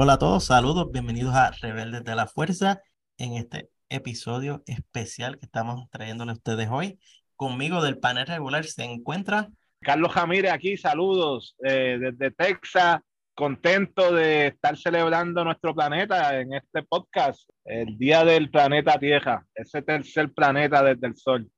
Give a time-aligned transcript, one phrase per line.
[0.00, 2.80] Hola a todos, saludos, bienvenidos a Rebeldes de la Fuerza
[3.16, 7.00] en este episodio especial que estamos trayéndole a ustedes hoy.
[7.34, 9.48] Conmigo del panel regular se encuentra
[9.80, 13.00] Carlos Jamírez aquí, saludos eh, desde Texas,
[13.34, 19.82] contento de estar celebrando nuestro planeta en este podcast, el Día del Planeta Tierra, ese
[19.82, 21.50] tercer planeta desde el Sol.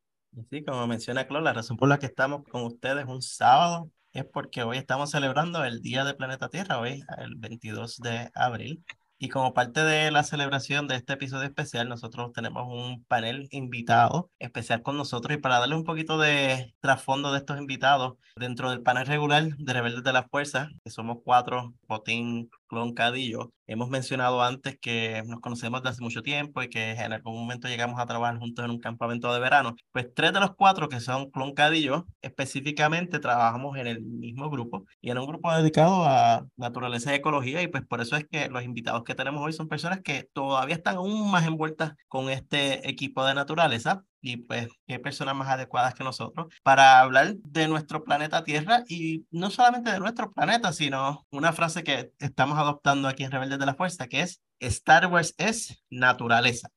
[0.49, 4.25] Sí, como menciona Clo, la razón por la que estamos con ustedes un sábado es
[4.25, 8.85] porque hoy estamos celebrando el Día del Planeta Tierra, hoy el 22 de abril.
[9.23, 14.31] Y como parte de la celebración de este episodio especial, nosotros tenemos un panel invitado
[14.39, 15.37] especial con nosotros.
[15.37, 19.73] Y para darle un poquito de trasfondo de estos invitados, dentro del panel regular de
[19.75, 23.53] Rebeldes de la Fuerza, que somos cuatro, Botín, Clon Cadillo.
[23.67, 27.67] Hemos mencionado antes que nos conocemos desde hace mucho tiempo y que en algún momento
[27.69, 29.75] llegamos a trabajar juntos en un campamento de verano.
[29.93, 34.85] Pues tres de los cuatro que son Clon Cadillo, específicamente trabajamos en el mismo grupo
[35.01, 38.49] y en un grupo dedicado a naturaleza y ecología y pues por eso es que
[38.49, 42.89] los invitados que tenemos hoy son personas que todavía están aún más envueltas con este
[42.89, 48.05] equipo de naturaleza y pues qué personas más adecuadas que nosotros para hablar de nuestro
[48.05, 53.25] planeta Tierra y no solamente de nuestro planeta, sino una frase que estamos adoptando aquí
[53.25, 56.69] en Rebeldes de la Fuerza, que es Star Wars es naturaleza.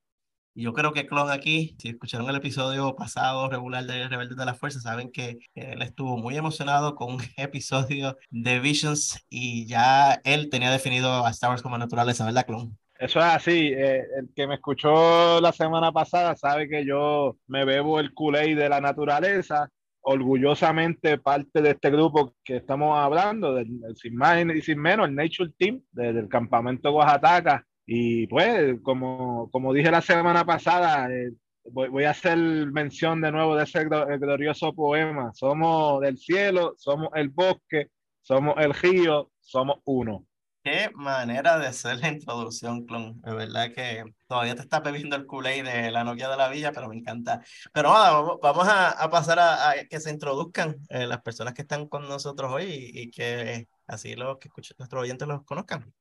[0.56, 4.54] Yo creo que Clon aquí, si escucharon el episodio pasado regular de Rebeldes de la
[4.54, 10.50] Fuerza, saben que él estuvo muy emocionado con un episodio de Visions y ya él
[10.52, 12.78] tenía definido a Star Wars como naturaleza, ¿verdad, Clon?
[13.04, 13.74] Eso es así.
[13.76, 18.56] Eh, el que me escuchó la semana pasada sabe que yo me bebo el culé
[18.56, 19.70] de la naturaleza.
[20.00, 25.16] Orgullosamente parte de este grupo que estamos hablando, del, sin más y sin menos, el
[25.16, 27.66] Nature Team, del campamento Oaxaca.
[27.86, 31.34] Y pues, como, como dije la semana pasada, eh,
[31.72, 35.34] voy, voy, a hacer mención de nuevo de ese glorioso poema.
[35.34, 37.90] Somos del cielo, somos el bosque,
[38.22, 40.26] somos el río, somos uno.
[40.64, 43.22] Qué manera de hacer la introducción, Clon.
[43.26, 46.72] Es verdad que todavía te está bebiendo el culé de la Nokia de la Villa,
[46.72, 47.42] pero me encanta.
[47.74, 52.08] Pero nada, vamos, a, pasar a, que se introduzcan eh, las personas que están con
[52.08, 55.94] nosotros hoy y, que así los que escuchen, nuestros oyentes los conozcan.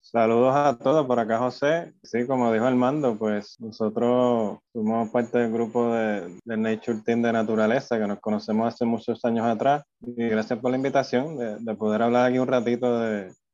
[0.00, 1.92] Saludos a todos, por acá José.
[2.02, 7.98] Sí, como dijo Armando, pues nosotros somos parte del grupo de, Nature Team de Naturaleza,
[7.98, 9.82] que nos conocemos hace muchos años atrás.
[10.00, 12.98] Y gracias por la invitación de, poder hablar aquí un ratito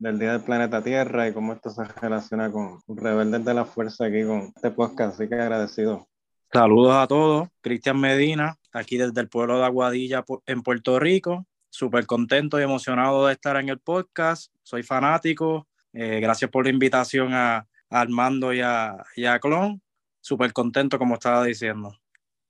[0.03, 4.07] del Día del Planeta Tierra y cómo esto se relaciona con Rebeldes de la Fuerza
[4.07, 5.15] aquí con este podcast.
[5.15, 6.09] Así que agradecido.
[6.53, 7.49] Saludos a todos.
[7.61, 11.47] Cristian Medina, aquí desde el pueblo de Aguadilla en Puerto Rico.
[11.71, 14.53] Súper contento y emocionado de estar en el podcast.
[14.65, 19.81] Soy fanático, eh, gracias por la invitación a, Armando y a, y a Clon.
[20.21, 21.97] Súper contento, como estaba diciendo.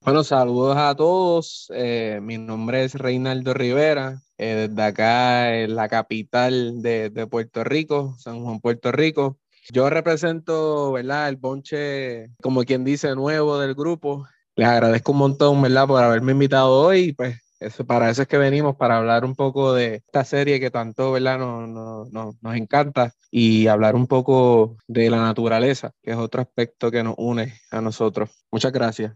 [0.04, 1.70] Bueno, saludos a todos.
[1.72, 4.20] Eh, mi nombre es Reinaldo Rivera.
[4.36, 9.38] Eh, desde acá en la capital de, Puerto Rico, San Juan, Puerto Rico.
[9.70, 11.28] Yo represento, ¿verdad?
[11.28, 14.26] El bonche, como quien dice, nuevo del grupo.
[14.56, 15.86] Les agradezco un montón, ¿verdad?
[15.86, 17.12] Por haberme invitado hoy.
[17.12, 17.38] Pues
[17.86, 21.38] para eso es que venimos, para hablar un poco de esta serie que tanto ¿verdad?
[21.38, 27.04] Nos, nos encanta y hablar un poco de la naturaleza, que es otro aspecto que
[27.04, 28.30] nos une a nosotros.
[28.50, 29.12] Muchas gracias.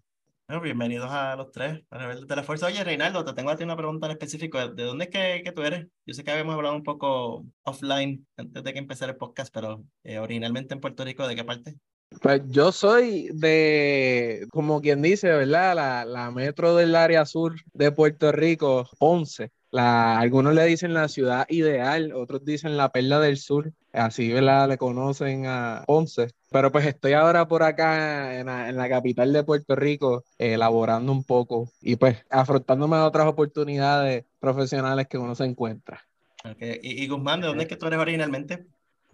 [0.62, 2.66] Bienvenidos a los tres, a Rebeldes de la Fuerza.
[2.66, 4.68] Oye, Reinaldo, te tengo a ti una pregunta en específico.
[4.68, 5.86] ¿De dónde es que, que tú eres?
[6.06, 9.84] Yo sé que habíamos hablado un poco offline antes de que empezara el podcast, pero
[10.04, 11.74] eh, originalmente en Puerto Rico, ¿de qué parte?
[12.22, 15.74] Pues yo soy de, como quien dice, ¿verdad?
[15.74, 19.50] La, la metro del área sur de Puerto Rico, 11.
[19.72, 24.68] La, algunos le dicen la ciudad ideal, otros dicen la perla del sur, así ¿verdad?
[24.68, 26.28] le conocen a Ponce.
[26.56, 31.12] Pero pues estoy ahora por acá en la, en la capital de Puerto Rico, elaborando
[31.12, 36.00] un poco y pues afrontándome a otras oportunidades profesionales que uno se encuentra.
[36.42, 36.80] Okay.
[36.82, 38.64] ¿Y, y, Guzmán, ¿de dónde es que tú eres originalmente?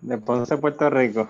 [0.01, 1.29] De Ponce, Puerto Rico.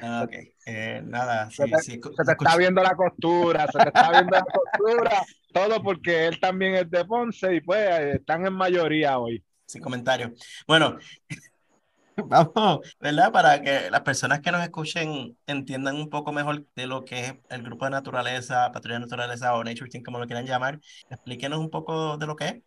[0.00, 0.32] Ah, ok,
[0.66, 1.50] eh, nada.
[1.50, 5.22] se, te, se te está viendo la costura, se te está viendo la costura,
[5.52, 9.42] todo porque él también es de Ponce y pues están en mayoría hoy.
[9.64, 10.32] Sin comentario.
[10.66, 10.96] Bueno,
[12.54, 13.32] vamos, ¿verdad?
[13.32, 17.34] Para que las personas que nos escuchen entiendan un poco mejor de lo que es
[17.50, 20.80] el grupo de naturaleza, patrulla de naturaleza o Nature Team, como lo quieran llamar,
[21.10, 22.62] explíquenos un poco de lo que es.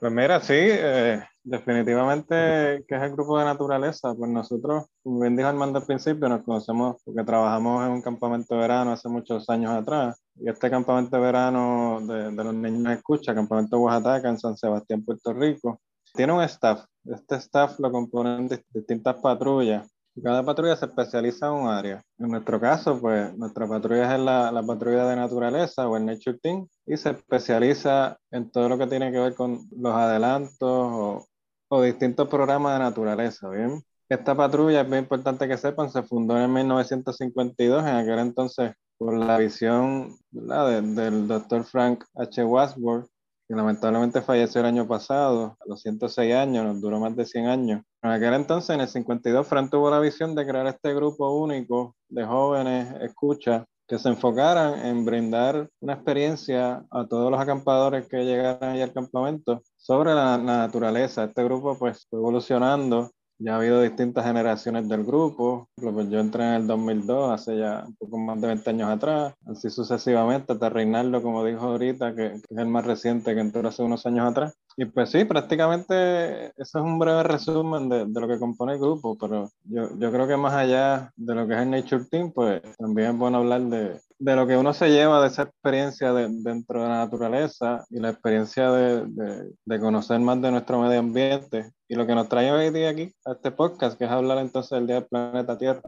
[0.00, 4.12] Pues mira, sí, eh, definitivamente que es el grupo de naturaleza.
[4.14, 8.54] Pues nosotros, como bien dijo Armando al principio, nos conocemos porque trabajamos en un campamento
[8.54, 10.20] de verano hace muchos años atrás.
[10.34, 15.32] Y este campamento de verano de, los niños escucha, campamento Oaxaca en San Sebastián, Puerto
[15.34, 15.80] Rico,
[16.12, 16.84] tiene un staff.
[17.04, 19.88] Este staff lo componen distintas patrullas
[20.20, 22.02] cada patrulla se especializa en un área.
[22.18, 26.38] En nuestro caso, pues nuestra patrulla es la, la, patrulla de naturaleza o el Nature
[26.38, 31.26] Team y se especializa en todo lo que tiene que ver con los adelantos o,
[31.68, 33.82] o distintos programas de naturaleza, ¿bien?
[34.08, 39.16] esta patrulla, es muy importante que sepan, se fundó en 1952, en aquel entonces por
[39.16, 42.44] la visión del doctor Frank H.
[42.44, 43.08] Wasworth,
[43.56, 47.82] lamentablemente falleció el año pasado, a los 106 años, nos duró más de 100 años.
[48.02, 51.94] En aquel entonces, en el 52, Frank tuvo la visión de crear este grupo único
[52.08, 58.24] de jóvenes escucha que se enfocaran en brindar una experiencia a todos los acampadores que
[58.24, 61.24] llegaran ahí al campamento sobre la, la naturaleza.
[61.24, 63.10] Este grupo pues fue evolucionando
[63.42, 65.68] ya ha habido distintas generaciones del grupo.
[65.76, 69.34] Pues yo entré en el 2002, hace ya un poco más de 20 años atrás,
[69.46, 73.82] así sucesivamente, hasta Reinaldo, como dijo ahorita, que, es el más reciente que entró hace
[73.82, 74.54] unos años atrás.
[74.76, 78.78] Y pues sí, prácticamente eso es un breve resumen de, de lo que compone el
[78.78, 82.32] grupo, pero yo, yo, creo que más allá de lo que es el Nature Team,
[82.32, 86.12] pues también es bueno hablar de, de lo que uno se lleva de esa experiencia
[86.12, 90.80] de, dentro de la naturaleza y la experiencia de, de, de conocer más de nuestro
[90.80, 94.10] medio ambiente y lo que nos trae hoy día aquí a este podcast, que es
[94.10, 95.82] hablar entonces del Día del Planeta Tierra.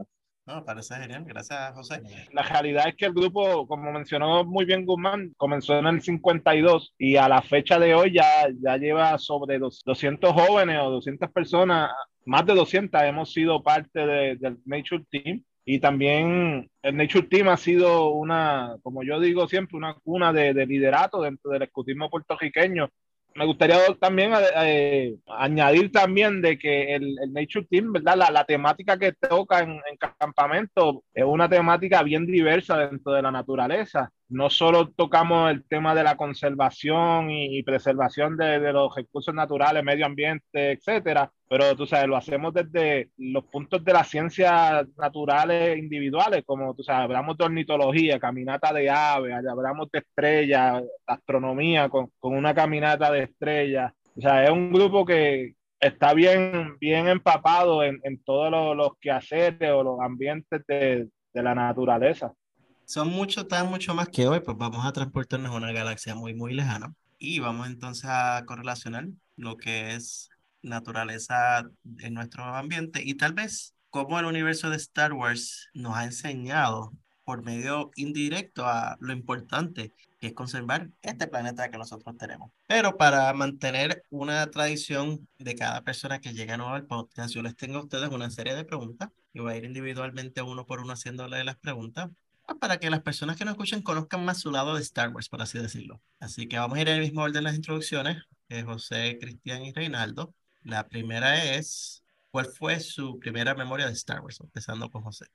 [0.45, 1.23] No, parece genial.
[1.25, 2.01] Gracias, José.
[2.33, 6.93] La realidad es que el grupo, como mencionó muy bien Guzmán, comenzó en el 52
[6.97, 11.89] y a la fecha de hoy ya, ya lleva sobre 200 jóvenes o 200 personas,
[12.25, 15.41] más de 200 hemos sido parte de, del Nature Team.
[15.65, 20.53] Y también el Nature Team ha sido una, como yo digo siempre, una cuna de,
[20.53, 22.89] de liderato dentro del escutismo puertorriqueño
[23.35, 28.15] me gustaría también eh, eh, añadir también de que el, Nature Team, ¿verdad?
[28.15, 33.21] La, la, temática que toca en, en campamento es una temática bien diversa dentro de
[33.21, 39.33] la naturaleza no solo tocamos el tema de la conservación y, preservación de, los recursos
[39.33, 44.87] naturales, medio ambiente, etcétera, pero tú sabes, lo hacemos desde los puntos de las ciencias
[44.97, 51.89] naturales individuales, como tú sabes, hablamos de ornitología, caminata de aves, hablamos de estrellas, astronomía
[51.89, 53.93] con, una caminata de estrellas.
[54.17, 59.83] O sea, es un grupo que está bien, bien empapado en, todos los, quehaceres o
[59.83, 62.33] los ambientes de la naturaleza
[62.85, 66.33] son mucho, tan mucho más que hoy, pues vamos a transportarnos a una galaxia muy,
[66.33, 70.29] muy lejana y vamos entonces a correlacionar lo que es
[70.61, 76.05] naturaleza en nuestro ambiente y tal vez cómo el universo de Star Wars nos ha
[76.05, 76.91] enseñado
[77.23, 82.51] por medio indirecto a lo importante que es conservar este planeta que nosotros tenemos.
[82.67, 87.55] Pero para mantener una tradición de cada persona que llega nuevo al podcast, yo les
[87.55, 90.93] tengo a ustedes una serie de preguntas y voy a ir individualmente uno por uno
[90.93, 92.09] haciéndole las preguntas
[92.59, 95.41] para que las personas que nos escuchen conozcan más su lado de Star Wars, por
[95.41, 96.01] así decirlo.
[96.19, 98.17] Así que vamos a ir en el mismo orden de las introducciones,
[98.49, 100.33] eh, José, Cristian y Reinaldo.
[100.63, 104.39] La primera es, ¿cuál fue su primera memoria de Star Wars?
[104.41, 105.25] Empezando con José.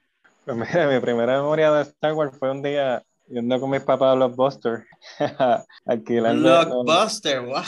[0.44, 4.12] Pues mira, mi primera memoria de Star Wars fue un día yendo con mis papás
[4.12, 4.86] a Blockbuster.
[5.86, 7.62] alquilando, Blockbuster, wow.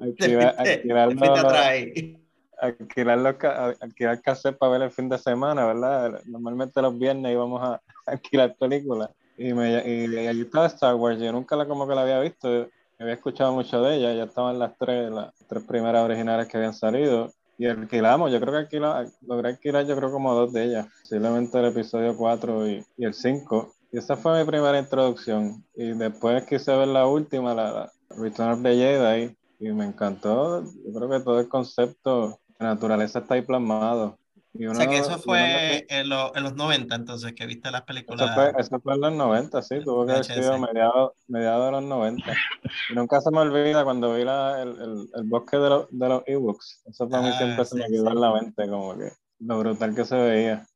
[0.00, 0.56] Alquilar,
[2.60, 3.34] alquilar, los,
[3.80, 6.20] alquilar cassette para ver el fin de semana, ¿verdad?
[6.26, 9.10] Normalmente los viernes íbamos a, alquilar películas.
[9.36, 12.68] Y, me, y, allí estaba Star Wars, yo nunca la, como que la había visto,
[12.98, 16.74] había escuchado mucho de ella, ya estaban las tres, las tres primeras originales que habían
[16.74, 17.32] salido.
[17.56, 21.58] Y alquilamos, yo creo que alquila, logré alquilar yo creo como dos de ellas, posiblemente
[21.58, 23.74] el episodio 4 y, y el 5.
[23.92, 25.64] Y esa fue mi primera introducción.
[25.76, 30.62] Y después quise ver la última, la, Return of the Jedi, y me encantó.
[30.62, 34.18] Yo creo que todo el concepto de naturaleza está ahí plasmado
[34.56, 38.30] o sea que eso fue en, los 90 entonces, que viste las películas.
[38.30, 41.72] Eso fue, eso fue en los 90, sí, tuvo que haber sido mediados mediado de
[41.72, 42.24] los 90.
[42.90, 46.08] Y nunca se me olvida cuando vi la, el, el, el, bosque de, los, de
[46.08, 46.82] los ebooks.
[46.86, 49.94] Eso para mí ah, siempre se me quedó en la mente, como que lo brutal
[49.94, 50.66] que se veía.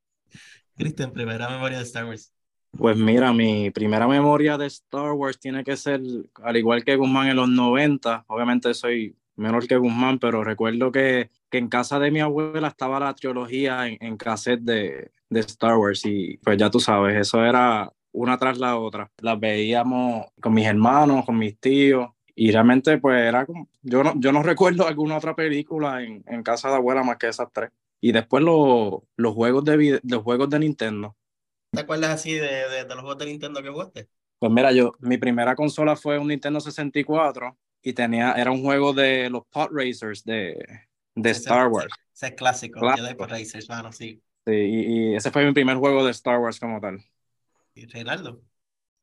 [0.76, 2.32] Cristian, primera memoria de Star Wars.
[2.72, 6.00] Pues mira, mi primera memoria de Star Wars tiene que ser,
[6.42, 11.30] al igual que Guzmán en los 90, obviamente soy menor que Guzmán, pero recuerdo que,
[11.50, 15.76] que en casa de mi abuela estaba la trilogía en, en cassette de, de, Star
[15.76, 19.10] Wars y pues ya tú sabes, eso era una tras la otra.
[19.20, 24.14] Las veíamos con mis hermanos, con mis tíos y realmente pues era como, yo no,
[24.16, 27.70] yo no recuerdo alguna otra película en, en casa de abuela más que esas tres.
[28.00, 31.16] Y después los juegos de los juegos de Nintendo.
[31.72, 34.08] ¿Te acuerdas así de, de, de los juegos de Nintendo que jugaste?
[34.38, 38.92] Pues mira, yo, mi primera consola fue un Nintendo 64 y tenía, era un juego
[38.92, 40.87] de los Pod Racers de,
[41.22, 41.92] de Star Wars.
[42.14, 44.22] Ese, es clásico, de Pod Racers, bueno, sí.
[44.46, 47.04] Sí, y, ese fue mi primer juego de Star Wars como tal.
[47.74, 48.40] ¿Y Reinaldo?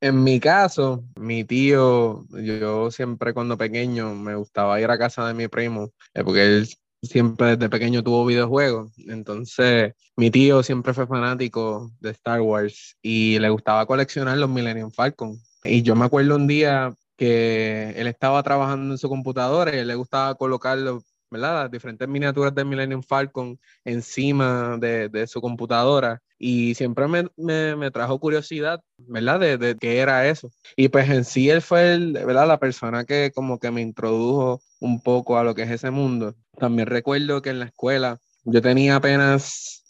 [0.02, 5.34] En mi caso, mi tío, yo siempre cuando pequeño me gustaba ir a casa de
[5.34, 6.70] mi primo, eh, porque él
[7.02, 8.92] siempre desde pequeño tuvo videojuegos.
[9.08, 14.92] Entonces, mi tío siempre fue fanático de Star Wars y le gustaba coleccionar los Millennium
[14.92, 15.40] Falcon.
[15.64, 19.88] Y yo me acuerdo un día que él estaba trabajando en su computadora y él
[19.88, 21.64] le gustaba colocar los, ¿verdad?
[21.64, 27.76] Las diferentes miniaturas del Millennium Falcon encima de, de su computadora y siempre me, me,
[27.76, 29.40] me, trajo curiosidad, ¿verdad?
[29.40, 30.52] De, de, qué era eso.
[30.76, 32.48] Y pues en sí él fue, el, ¿verdad?
[32.48, 36.36] La persona que como que me introdujo un poco a lo que es ese mundo.
[36.58, 39.84] También recuerdo que en la escuela yo tenía apenas,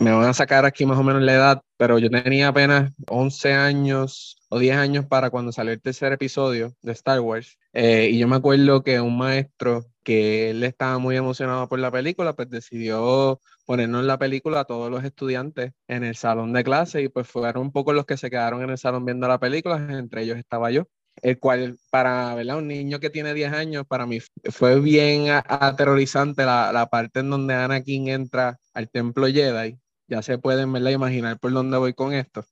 [0.00, 3.52] me van a sacar aquí más o menos la edad, pero yo tenía apenas 11
[3.52, 7.58] años o 10 años para cuando salió el tercer episodio de Star Wars.
[7.72, 11.90] Eh, y yo me acuerdo que un maestro que él estaba muy emocionado por la
[11.90, 17.02] película, pues decidió ponernos la película a todos los estudiantes en el salón de clase
[17.02, 19.76] y pues fueron un poco los que se quedaron en el salón viendo la película,
[19.76, 20.86] entre ellos estaba yo
[21.20, 22.58] el cual para ¿verdad?
[22.58, 27.30] un niño que tiene 10 años, para mí fue bien aterrorizante la, la, parte en
[27.30, 29.78] donde Anakin entra al templo Jedi.
[30.08, 30.90] Ya se pueden ¿verdad?
[30.90, 32.44] imaginar por dónde voy con esto.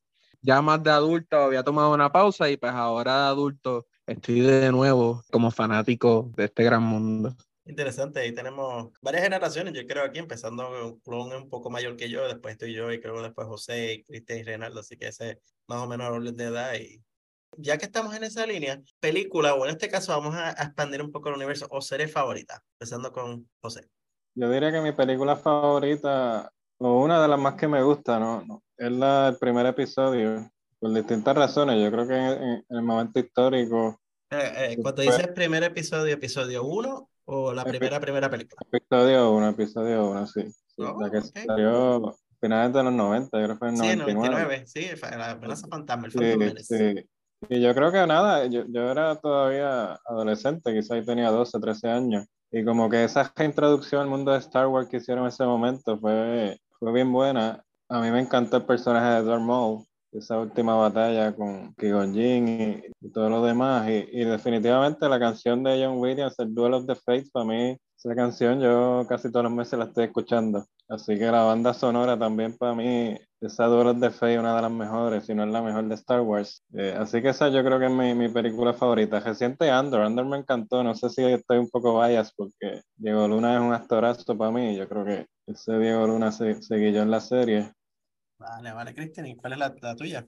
[0.43, 4.71] Ya más de adulto había tomado una pausa y pues ahora de adulto estoy de
[4.73, 7.35] nuevo como fanático de este gran mundo.
[7.65, 12.27] Interesante, ahí tenemos varias generaciones, yo creo aquí, empezando Clon un poco mayor que yo,
[12.27, 15.87] después estoy yo y creo después José, Cristian y Reinaldo, así que ese más o
[15.87, 17.01] menos el orden de edad y
[17.57, 21.13] ya que estamos en esa línea, película, o en este caso vamos a, expandir un
[21.13, 23.89] poco el universo, o serie favorita, empezando con José.
[24.35, 28.63] Yo diría que mi película favorita, o una de las más que me gusta, ¿no?
[28.77, 31.83] es la, el primer episodio, por distintas razones.
[31.83, 34.00] Yo creo que en, el momento histórico...
[34.33, 38.61] Eh, eh, cuando dices primer episodio, episodio 1 o la primera, primera película.
[38.71, 40.45] Episodio 1, episodio 1, sí.
[40.79, 44.67] Oh, la que salió finales de los 90, yo creo que fue en sí, 99.
[44.67, 47.09] Sí, la amenaza fantasma, el sí, sí.
[47.49, 51.89] Y yo creo que nada, yo, yo era todavía adolescente, quizás ahí tenía 12, 13
[51.89, 52.27] años.
[52.53, 55.99] Y como que esa introducción al mundo de Star Wars que hicieron en ese momento
[55.99, 57.65] fue, fue bien buena.
[57.89, 62.83] A mí me encantó el personaje de Darth Maul, esa última batalla con Qui-Gon y,
[63.01, 63.89] y, todo lo demás.
[63.89, 67.77] Y, y, definitivamente la canción de John Williams, el Duel of the Fates, para mí,
[67.97, 70.65] esa canción yo casi todos los meses la estoy escuchando.
[70.89, 74.63] Así que la banda sonora también para mí, esa Duel of the Fates, una de
[74.63, 76.65] las mejores, si no es la mejor de Star Wars.
[76.73, 79.21] Eh, así que esa yo creo que es mi, mi película favorita.
[79.21, 80.83] Reciente Andor, Andor me encantó.
[80.83, 84.77] No sé si estoy un poco bias porque Diego Luna es un actorazo para mí.
[84.77, 87.71] Yo creo que ese Diego Luna se, seguió en la serie
[88.41, 90.27] Vale, vale, Cristian, ¿y cuál es la, la, tuya?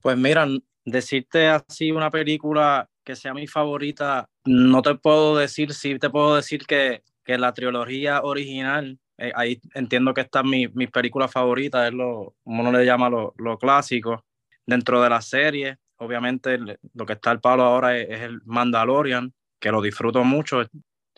[0.00, 0.46] Pues mira,
[0.84, 6.36] decirte así una película que sea mi favorita, no te puedo decir, sí te puedo
[6.36, 11.88] decir que, que la trilogía original, eh, ahí entiendo que está mi, mi película favorita,
[11.88, 14.24] es lo, como uno le llama lo, lo clásico.
[14.64, 19.34] Dentro de la serie, obviamente lo que está al palo ahora es, es el Mandalorian,
[19.58, 20.62] que lo disfruto mucho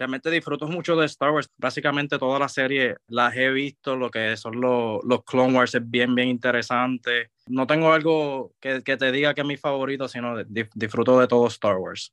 [0.03, 1.49] realmente disfruto mucho de Star Wars.
[1.57, 5.89] Básicamente toda la serie las he visto, lo que son los, los Clone Wars es
[5.89, 7.31] bien, bien interesante.
[7.47, 11.29] No tengo algo que, que te diga que es mi favorito, sino de, disfruto de
[11.29, 12.13] todo Star Wars.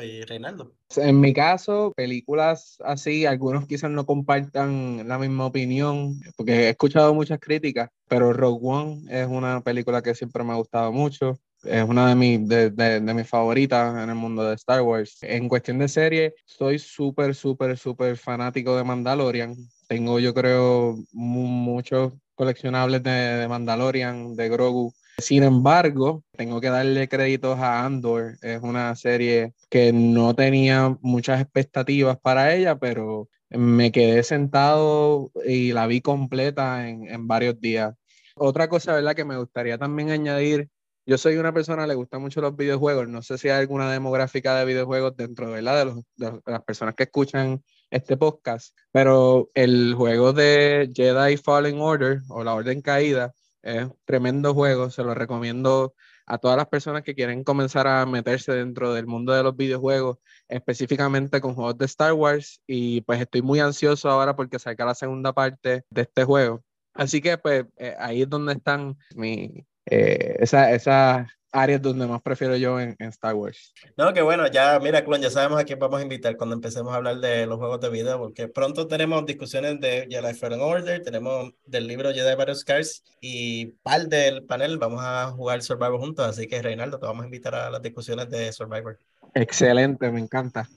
[0.00, 0.72] ¿Y Reinaldo?
[0.96, 7.12] En mi caso, películas así, algunos quizás no compartan la misma opinión, porque he escuchado
[7.12, 11.38] muchas críticas, pero Rogue One es una película que siempre me ha gustado mucho
[11.68, 15.18] es una de, mis de, de, de, mis favoritas en el mundo de Star Wars.
[15.22, 19.56] En cuestión de serie, soy súper, súper, súper fanático de Mandalorian.
[19.88, 24.92] Tengo, yo creo, muchos coleccionables de, Mandalorian, de Grogu.
[25.18, 28.36] Sin embargo, tengo que darle créditos a Andor.
[28.42, 35.72] Es una serie que no tenía muchas expectativas para ella, pero me quedé sentado y
[35.72, 37.94] la vi completa en, en varios días.
[38.34, 39.14] Otra cosa, ¿verdad?
[39.14, 40.68] Que me gustaría también añadir
[41.06, 43.08] yo soy una persona que le gusta mucho los videojuegos.
[43.08, 47.04] No sé si hay alguna demográfica de videojuegos dentro De, los, de, las personas que
[47.04, 53.32] escuchan este podcast, pero el juego de Jedi Fallen Order o la Orden Caída
[53.62, 54.90] es un tremendo juego.
[54.90, 55.94] Se lo recomiendo
[56.26, 60.18] a todas las personas que quieren comenzar a meterse dentro del mundo de los videojuegos,
[60.48, 62.60] específicamente con juegos de Star Wars.
[62.66, 66.64] Y pues estoy muy ansioso ahora porque saca la segunda parte de este juego.
[66.94, 71.26] Así que pues eh, ahí es donde están mi, eh, esas esa
[71.56, 73.72] áreas donde más prefiero yo en, en, Star Wars.
[73.96, 76.92] No, que bueno, ya, mira, Clon, ya sabemos a quién vamos a invitar cuando empecemos
[76.92, 81.02] a hablar de los juegos de video, porque pronto tenemos discusiones de Jedi Fallen Order,
[81.02, 86.26] tenemos del libro Jedi Battle Scars y par del panel vamos a jugar Survivor juntos,
[86.26, 88.98] así que Reinaldo, te vamos a invitar a las discusiones de Survivor.
[89.34, 90.68] Excelente, me encanta.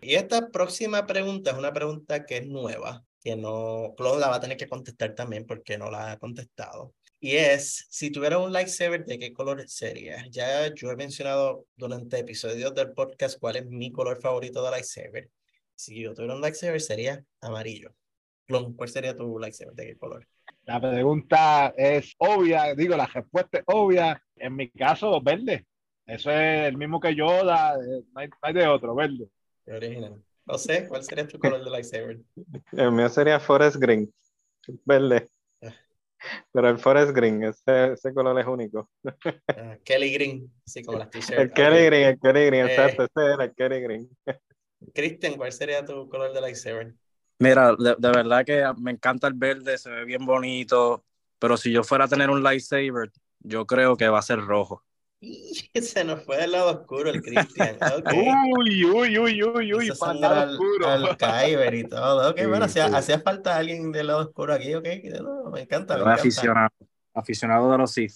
[0.00, 4.36] Y esta próxima pregunta es una pregunta que es nueva, que no, Clon la va
[4.36, 6.92] a tener que contestar también porque no la ha contestado.
[7.24, 10.26] Y es, si tuviera un lightsaber, ¿de qué color sería?
[10.28, 15.30] Ya yo he mencionado durante episodios del podcast cuál es mi color favorito de lightsaber.
[15.74, 17.94] Si yo tuviera un lightsaber, sería amarillo.
[18.46, 19.72] ¿Cuál sería tu lightsaber?
[19.72, 20.28] ¿De qué color?
[20.64, 24.22] La pregunta es obvia, digo, la respuesta es obvia.
[24.36, 25.64] En mi caso, verde.
[26.04, 27.78] Eso es el mismo que Yoda,
[28.12, 29.30] no hay, no hay de otro, verde.
[29.64, 30.22] Qué original.
[30.44, 32.20] No sé, ¿cuál sería tu color de lightsaber?
[32.72, 34.12] El mío sería Forest Green,
[34.84, 35.26] verde.
[36.52, 38.90] Pero el Forest Green, ese, ese color es único.
[39.48, 41.38] Ah, Kelly Green, así como las t-shirts.
[41.38, 42.68] El Kelly Green, el Kelly Green, Eh.
[42.68, 44.08] exacto, ese era el Kelly Green.
[44.94, 46.94] Christian, ¿cuál sería tu color de lightsaber?
[47.38, 51.04] Mira, de, de verdad que me encanta el verde, se ve bien bonito,
[51.38, 54.84] pero si yo fuera a tener un lightsaber, yo creo que va a ser rojo.
[55.72, 57.78] Y se nos fue del lado oscuro el Christian.
[57.98, 58.12] Ok.
[58.12, 60.86] Uy, uy, uy, uy, uy, para nada al, oscuro.
[60.86, 62.30] al Kyber y todo.
[62.30, 62.88] Ok, Sí, bueno, hacía, sí.
[62.88, 64.86] hacía falta alguien del lado oscuro aquí, ok.
[65.22, 66.12] No, me encanta, me Soy encanta.
[66.12, 66.70] aficionado,
[67.14, 68.12] aficionado de los Sith.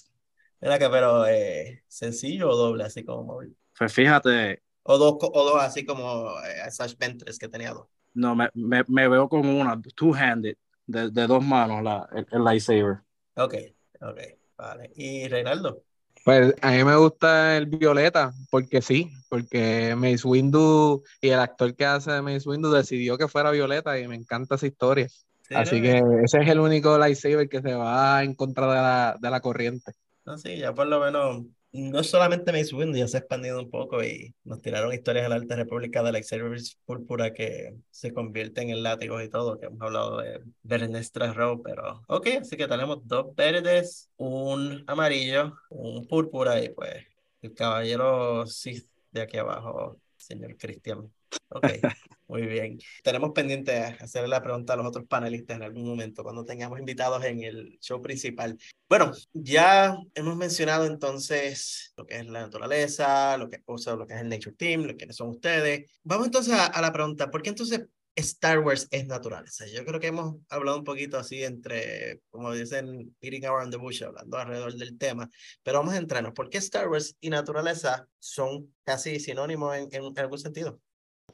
[0.61, 3.57] Mira que, pero eh, sencillo o doble, así como móvil.
[3.79, 7.87] Pues fíjate, O dos, o dos así como eh, Sash Ventress que tenía dos.
[8.15, 12.45] no, me, me, me veo con una, two-handed, de, de dos manos, la, el, el
[12.45, 13.00] lightsaber.
[13.37, 13.55] Ok,
[14.00, 14.19] ok,
[14.57, 14.91] vale.
[14.97, 15.85] ¿Y Reinaldo?
[16.29, 21.75] Pues a mí me gusta el violeta, porque sí, porque Mace Windu y el actor
[21.75, 25.09] que hace de Mace Windu decidió que fuera violeta y me encanta esa historia.
[25.09, 29.17] Sí, Así que ese es el único lightsaber que se va en contra de la,
[29.19, 29.93] de la corriente.
[30.27, 33.71] No, sí, ya por lo menos, no solamente Mace Windu, ya se ha expandido un
[33.71, 38.71] poco y nos tiraron historias de la Alta República de lightsabers púrpura que se convierten
[38.71, 43.07] en látigos y todo, que hemos hablado de Vernestra Row, pero ok, así que tenemos
[43.07, 47.07] dos verdes, un amarillo, un púrpura y pues
[47.43, 51.13] el caballero Sith de aquí abajo, señor Cristian.
[51.51, 51.64] Ok,
[52.29, 52.79] muy bien.
[53.03, 57.25] Tenemos pendiente hacerle la pregunta a los otros panelistas en algún momento, cuando tengamos invitados
[57.25, 58.59] en el show principal.
[58.88, 64.07] Bueno, ya hemos mencionado entonces lo que es la naturaleza, lo que, o sea, lo
[64.07, 65.91] que es el Nature Team, lo que son ustedes.
[66.03, 69.64] Vamos entonces a, a la pregunta, ¿por qué entonces Star Wars es naturaleza?
[69.67, 74.03] Yo creo que hemos hablado un poquito así entre, como dicen, beating around the bush,
[74.03, 75.31] hablando alrededor del tema,
[75.62, 76.33] pero vamos a entrarnos.
[76.35, 80.81] ¿Por qué Star Wars y naturaleza son casi sinónimos en, en, algún sentido?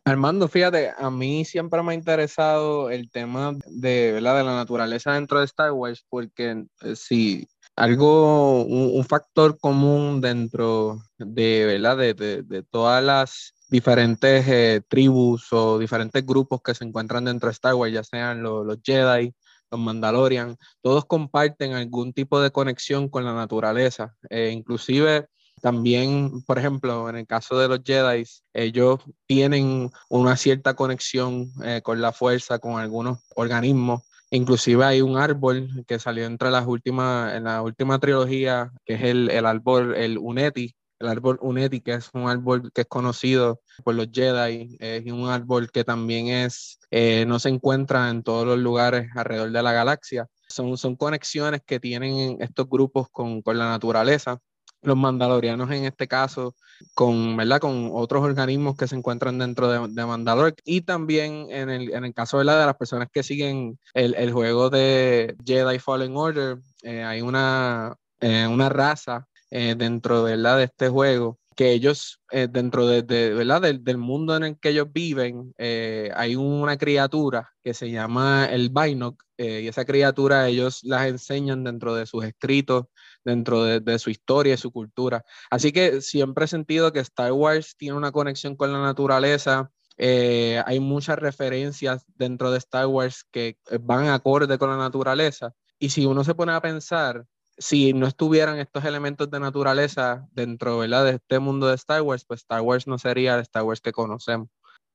[0.04, 5.38] Armando, fíjate, a mí siempre me ha interesado el tema de, de la naturaleza dentro
[5.38, 11.96] de Star Wars, porque eh, si algo, un, factor común dentro de, ¿verdad?
[11.96, 17.48] de, de, de todas las diferentes eh, tribus o diferentes grupos que se encuentran dentro
[17.48, 19.34] de Star Wars, ya sean los, los Jedi,
[19.70, 25.26] los Mandalorian, todos comparten algún tipo de conexión con la naturaleza, eh, inclusive
[25.64, 31.80] también, por ejemplo, en el caso de los Jedi, ellos tienen una cierta conexión eh,
[31.82, 34.02] con la fuerza, con algunos organismos.
[34.30, 39.02] Inclusive hay un árbol que salió entre las últimas, en la última trilogía, que es
[39.04, 43.62] el, el árbol, el Uneti, el árbol Uneti, que es un árbol que es conocido
[43.84, 48.46] por los Jedi, es un árbol que también es, eh, no se encuentra en todos
[48.46, 50.26] los lugares alrededor de la galaxia.
[50.46, 54.42] Son, son conexiones que tienen estos grupos con, con la naturaleza
[54.84, 56.54] los mandalorianos en este caso,
[56.94, 57.60] con, ¿verdad?
[57.60, 62.04] con otros organismos que se encuentran dentro de, de Mandalore y también en el, en
[62.04, 62.60] el caso ¿verdad?
[62.60, 67.96] de las personas que siguen el, el juego de Jedi Fallen Order, eh, hay una,
[68.20, 70.58] eh, una raza eh, dentro ¿verdad?
[70.58, 73.62] de este juego que ellos, eh, dentro de, de, ¿verdad?
[73.62, 78.70] Del, del, mundo en el que ellos viven, hay una criatura que se llama el
[78.70, 82.86] Bainok, eh, y esa criatura ellos las enseñan dentro de sus escritos,
[83.24, 85.24] dentro de, su historia y su cultura.
[85.50, 89.70] Así que siempre he sentido que Star Wars tiene una conexión con la naturaleza.
[89.96, 95.54] Eh, hay muchas referencias dentro de Star Wars que van acorde con la naturaleza.
[95.78, 97.26] Y si uno se pone a pensar,
[97.58, 101.04] si no estuvieran estos elementos de naturaleza dentro ¿verdad?
[101.04, 103.92] de este mundo de Star Wars, pues Star Wars no sería el Star Wars que
[103.92, 104.48] conocemos.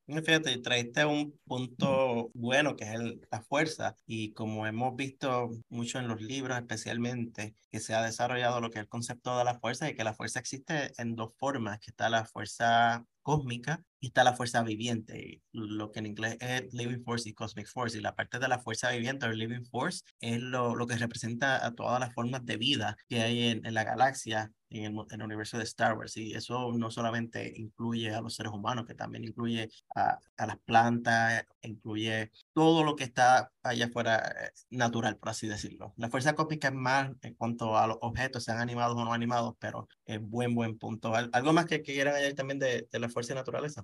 [0.10, 3.00] Fíjate, traiste un punto bueno que es
[3.32, 8.60] la fuerza y como hemos visto mucho en los libros especialmente que se ha desarrollado
[8.60, 11.34] lo que es el concepto de la fuerza y que la fuerza existe en dos
[11.38, 16.38] formas, que está la fuerza cósmica y está la fuerza viviente, lo que en inglés
[16.40, 19.66] es living force y cosmic force y la parte de la fuerza viviente o living
[19.66, 23.66] force es lo, lo que representa a todas las formas de vida que hay en,
[23.66, 26.16] en la galaxia en el, en el, universo de Star Wars.
[26.18, 30.58] Y eso no solamente incluye a los seres humanos, que también incluye a, a las
[30.60, 35.94] plantas, incluye todo lo que está allá afuera natural, por así decirlo.
[35.98, 39.56] La fuerza cósmica es más en cuanto a los objetos, sean animados o no animados,
[39.60, 41.14] pero es buen, buen punto.
[41.16, 43.84] ¿Algo más que, quieran añadir también de, de la fuerza y naturaleza?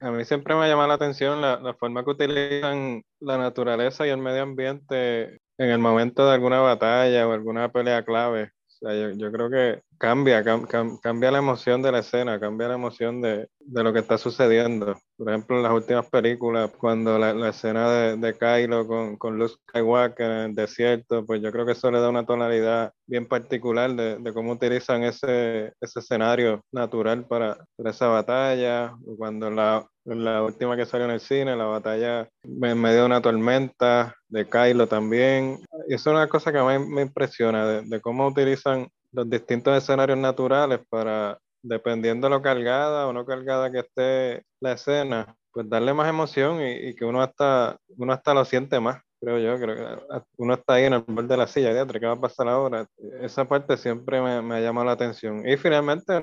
[0.00, 4.10] A mí siempre me llama la atención la, la, forma que utilizan la naturaleza y
[4.10, 8.44] el medio ambiente en el momento de alguna batalla o alguna pelea clave.
[8.66, 12.68] O sea, yo creo que cambia, cam, cam, cambia la emoción de la escena, cambia
[12.68, 14.98] la emoción de, de, lo que está sucediendo.
[15.16, 19.38] Por ejemplo, en las últimas películas, cuando la, la escena de, de Kylo con, con
[19.38, 23.26] Luke Skywalker en el desierto, pues yo creo que eso le da una tonalidad bien
[23.26, 28.94] particular de, de cómo utilizan ese, ese escenario natural para, para esa batalla.
[29.18, 33.20] Cuando la, la última que salió en el cine, la batalla en medio de una
[33.20, 35.58] tormenta, de Kylo también.
[35.88, 40.18] Y es una cosa que a mí me impresiona, de, cómo utilizan los distintos escenarios
[40.18, 45.92] naturales para, dependiendo de lo cargada o no cargada que esté la escena, pues darle
[45.92, 50.22] más emoción y, que uno hasta, uno hasta lo siente más creo yo, creo que
[50.38, 52.86] uno está ahí en el borde de la silla, de ¿qué va a pasar ahora?
[53.20, 55.46] Esa parte siempre me, me ha llamado la atención.
[55.46, 56.18] Y finalmente,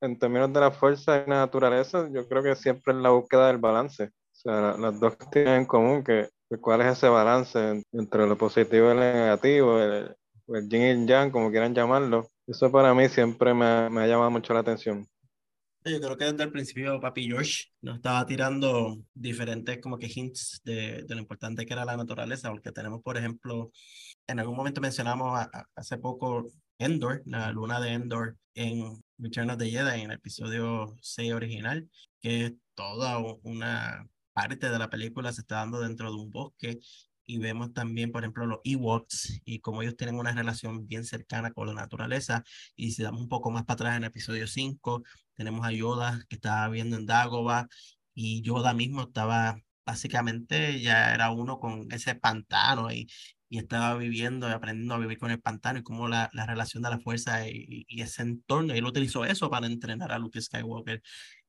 [0.00, 3.48] en términos de la fuerza y la naturaleza, yo creo que siempre es la búsqueda
[3.48, 4.04] del balance.
[4.04, 8.90] O sea, las dos tienen en común que, cuál es ese balance entre lo positivo
[8.90, 10.14] y lo negativo, el,
[10.48, 12.30] el yin y yang, como quieran llamarlo.
[12.46, 15.06] Eso para mí siempre me, me ha llamado mucho la atención.
[15.86, 20.62] Yo creo que desde el principio Papi George nos estaba tirando diferentes como que hints
[20.64, 23.70] de, de, lo importante que era la naturaleza, porque tenemos, por ejemplo,
[24.26, 29.70] en algún momento mencionamos hace poco Endor, la luna de Endor en Return of the
[29.70, 31.88] Jedi, en el episodio 6 original,
[32.20, 36.78] que toda una parte de la película se está dando dentro de un bosque
[37.26, 41.52] y vemos también, por ejemplo, los Ewoks y cómo ellos tienen una relación bien cercana
[41.52, 42.44] con la naturaleza.
[42.76, 45.02] Y si damos un poco más para atrás en episodio 5,
[45.34, 47.68] tenemos a Yoda que estaba viendo en Dagobah
[48.14, 53.08] y Yoda mismo estaba básicamente ya era uno con ese pantano y,
[53.48, 56.82] y estaba viviendo y aprendiendo a vivir con el pantano y cómo la, la relación
[56.82, 58.74] de la fuerza y, y, ese entorno.
[58.74, 61.02] Y él utilizó eso para entrenar a Luke Skywalker.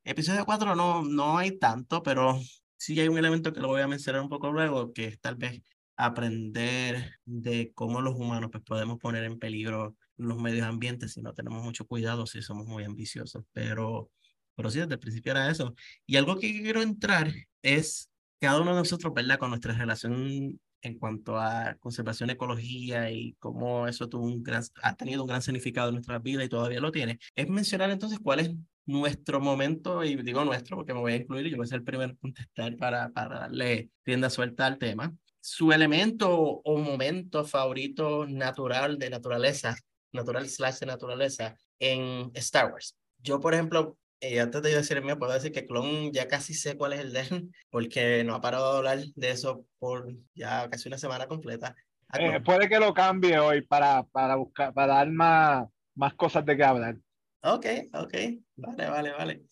[0.03, 2.39] Episodio 4 no, no hay tanto, pero
[2.85, 5.35] sí hay un elemento que lo voy a mencionar un poco luego, que es tal
[5.35, 5.61] vez
[5.97, 11.33] aprender de cómo los humanos pues, podemos poner en peligro los medios ambientes si no
[11.33, 13.43] tenemos mucho cuidado, si somos muy ambiciosos.
[13.53, 14.11] Pero,
[14.55, 15.73] pero sí, desde el principio era eso.
[16.05, 17.31] Y algo que quiero entrar
[17.63, 19.39] es cada uno de nosotros, ¿verdad?
[19.39, 24.95] Con nuestra relación en cuanto a conservación, ecología y cómo eso tuvo un gran, ha
[24.95, 28.41] tenido un gran significado en nuestra vida y todavía lo tiene, es mencionar entonces cuál
[28.41, 28.51] es
[28.85, 31.79] nuestro momento, y digo nuestro porque me voy a incluir y yo voy a ser
[31.79, 37.45] el primero en contestar para, para darle tienda suelta al tema, su elemento o momento
[37.45, 39.75] favorito natural de naturaleza,
[40.11, 42.95] natural slash de naturaleza en Star Wars.
[43.19, 46.27] Yo, por ejemplo, eh, antes de yo decir el mío, puedo decir que Clon ya
[46.27, 49.65] casi sé cuál es el de él, porque no ha parado de hablar de eso
[49.77, 51.75] por ya casi una semana completa.
[52.17, 56.55] Eh, puede que lo cambie hoy para, para buscar, para dar más, más cosas de
[56.55, 56.97] qué hablar.
[57.41, 58.13] Ok, ok,
[58.55, 59.43] vale, vale, vale.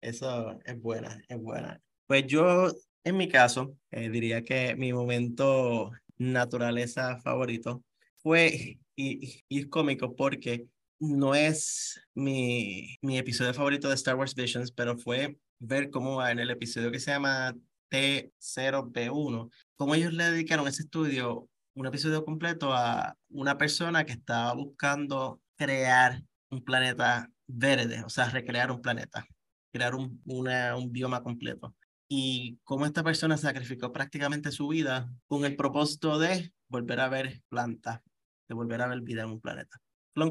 [0.00, 1.80] Eso es buena, es buena.
[2.06, 2.68] Pues yo,
[3.04, 7.82] en mi caso, eh, diría que mi momento naturaleza favorito
[8.16, 10.66] fue, y, y cómico porque
[10.98, 16.38] no es mi, mi episodio favorito de Star Wars Visions, pero fue ver cómo en
[16.38, 17.54] el episodio que se llama
[17.90, 24.54] T0B1, cómo ellos le dedicaron ese estudio, un episodio completo a una persona que estaba
[24.54, 29.26] buscando crear un planeta verde, o sea, recrear un planeta,
[29.72, 31.74] crear un, una, un bioma completo.
[32.08, 37.40] Y cómo esta persona sacrificó prácticamente su vida con el propósito de volver a ver
[37.48, 38.00] plantas,
[38.48, 39.78] de volver a ver vida en un planeta.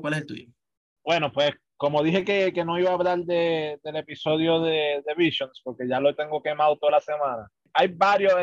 [0.01, 0.45] ¿cuál es el tuyo?
[1.03, 5.13] Bueno, pues como dije que, que no iba a hablar de, del episodio de, de,
[5.15, 7.47] Visions, porque ya lo tengo quemado toda la semana.
[7.73, 8.33] Hay varios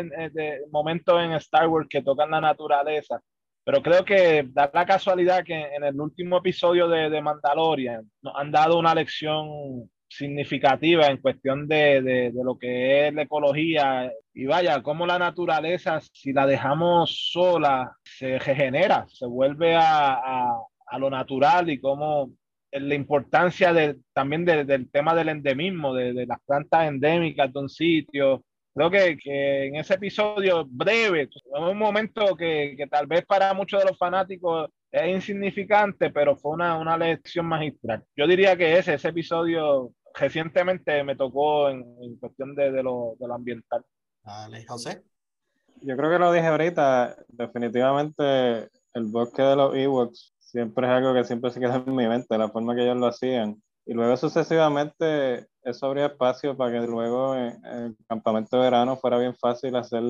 [0.70, 3.20] momentos en Star Wars que tocan la naturaleza,
[3.64, 8.34] pero creo que da la casualidad que en el último episodio de, de Mandalorian nos
[8.36, 14.12] han dado una lección significativa en cuestión de, de, de, lo que es la ecología.
[14.34, 20.58] Y vaya, como la naturaleza, si la dejamos sola, se regenera, se vuelve a, a,
[20.86, 22.30] a lo natural y cómo
[22.72, 28.44] la importancia de, también del tema del endemismo, de, las plantas endémicas de un sitio.
[28.74, 33.80] Creo que, que en ese episodio breve, un momento que, que, tal vez para muchos
[33.80, 38.02] de los fanáticos es insignificante, pero fue una, una lección magistral.
[38.16, 43.14] Yo diría que ese, ese episodio recientemente me tocó en, en cuestión de, de, lo,
[43.18, 43.84] de lo ambiental.
[44.22, 45.02] Vale, José.
[45.82, 51.14] Yo creo que lo dije ahorita, definitivamente el bosque de los Ewoks siempre es algo
[51.14, 53.60] que siempre se queda en mi mente, la forma que ellos lo hacían.
[53.84, 59.18] Y luego sucesivamente eso abría espacio para que luego en, el campamento de verano fuera
[59.18, 60.02] bien fácil hacer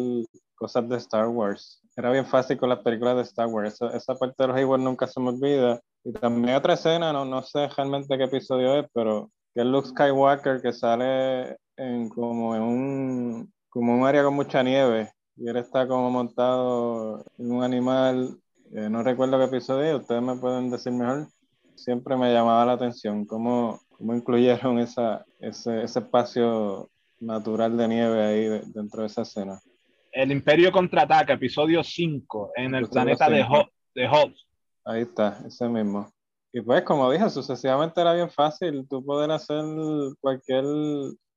[0.55, 1.81] cosas de Star Wars.
[1.97, 3.75] Era bien fácil con las películas de Star Wars.
[3.75, 5.81] Esa, esa parte de los Ewoks nunca se me olvida.
[6.05, 9.88] Y también otra escena, no, no sé realmente qué episodio es, pero que es Luke
[9.88, 15.57] Skywalker que sale en como en un, como un área con mucha nieve y él
[15.57, 18.38] está como montado en un animal
[18.75, 21.29] eh, no recuerdo qué episodio, ustedes me pueden decir mejor.
[21.75, 28.21] Siempre me llamaba la atención cómo, cómo incluyeron esa, ese, ese espacio natural de nieve
[28.21, 29.61] ahí dentro de esa escena.
[30.11, 33.47] El Imperio contraataca, episodio 5, en el planeta de,
[33.95, 34.35] de Hoth.
[34.85, 36.11] Ahí está, ese mismo.
[36.53, 39.65] Y pues, como dije, sucesivamente era bien fácil tú poder hacer
[40.21, 40.65] cualquier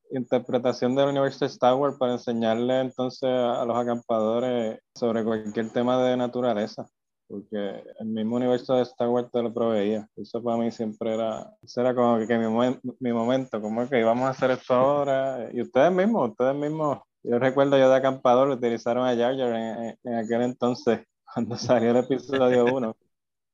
[0.10, 6.04] interpretación del universo de Star Wars para enseñarle entonces a, los acampadores sobre cualquier tema
[6.04, 6.88] de naturaleza
[7.28, 10.08] porque el mismo universo de Star Wars te lo proveía.
[10.16, 14.32] Eso para mí siempre era, era como que, mi, mi, momento, como que íbamos a
[14.32, 15.50] hacer esto ahora.
[15.52, 19.98] Y ustedes mismos, ustedes mismos, yo recuerdo yo de acampador, utilizaron a Jar Jar en,
[20.04, 21.02] en aquel entonces,
[21.34, 22.96] cuando salió el episodio 1.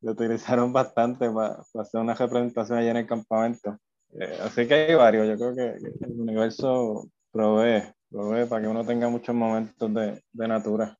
[0.01, 3.77] lo utilizaron bastante para, hacer una representación allá en el campamento.
[4.13, 8.85] Eh, así que hay varios, yo creo que, el universo provee, provee para que uno
[8.85, 10.97] tenga muchos momentos de, de natura.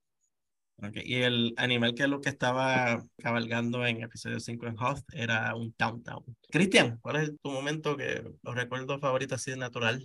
[0.93, 5.55] Y el animal que es lo que estaba cabalgando en episodio 5 en Hoth era
[5.55, 6.01] un Town
[6.49, 10.03] Cristian, ¿cuál es tu momento que los recuerdos favoritos así de natural?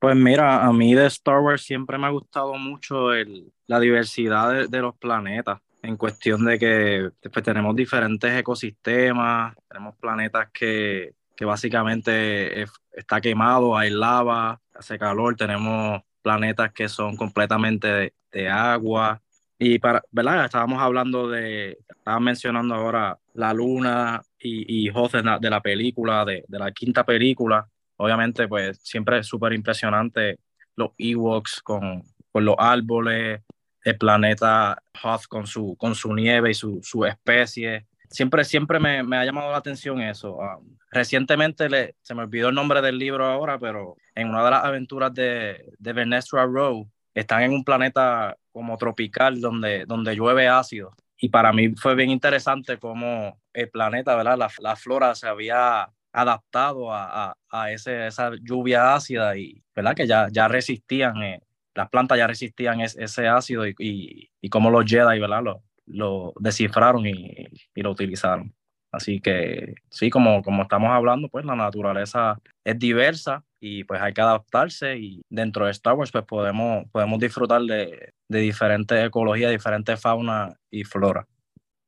[0.00, 4.68] Pues mira, a mí de Star Wars siempre me ha gustado mucho el, la diversidad
[4.68, 11.44] de, los planetas en cuestión de que después tenemos diferentes ecosistemas, tenemos planetas que, que
[11.44, 19.22] básicamente está quemado, hay lava, hace calor, tenemos planetas que son completamente de, agua.
[19.58, 20.46] Y para, ¿verdad?
[20.46, 26.44] Estábamos hablando de, estaba mencionando ahora la luna y, y José de la película, de,
[26.46, 27.68] de la quinta película.
[27.96, 30.40] Obviamente, pues siempre es súper impresionante
[30.76, 33.42] los Ewoks con, con los árboles,
[33.84, 37.86] el planeta Hoth con su, con su nieve y su, su especie.
[38.10, 40.36] Siempre, siempre me, me, ha llamado la atención eso.
[40.36, 44.50] Um, recientemente le, se me olvidó el nombre del libro ahora, pero en una de
[44.50, 50.46] las aventuras de, de Vernestra Rowe están en un planeta como tropical donde, donde llueve
[50.46, 50.94] ácido.
[51.18, 54.38] Y para mí fue bien interesante cómo el planeta, ¿verdad?
[54.38, 59.96] La, la flora se había adaptado a, a, ese, esa lluvia ácida y, ¿verdad?
[59.96, 61.40] Que ya, ya resistían eh,
[61.74, 65.42] las plantas ya resistían ese ácido y, y, y cómo los Jedi ¿verdad?
[65.42, 68.54] Lo, lo descifraron y, y, lo utilizaron.
[68.94, 74.12] Así que sí, como, como estamos hablando, pues la naturaleza es diversa y pues hay
[74.12, 79.50] que adaptarse y dentro de Star Wars pues podemos, podemos disfrutar de, de diferentes ecologías,
[79.50, 81.26] diferentes fauna y flora.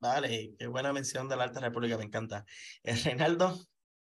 [0.00, 2.44] Vale, qué buena mención de la Alta República, me encanta.
[2.84, 3.58] Eh, Reinaldo,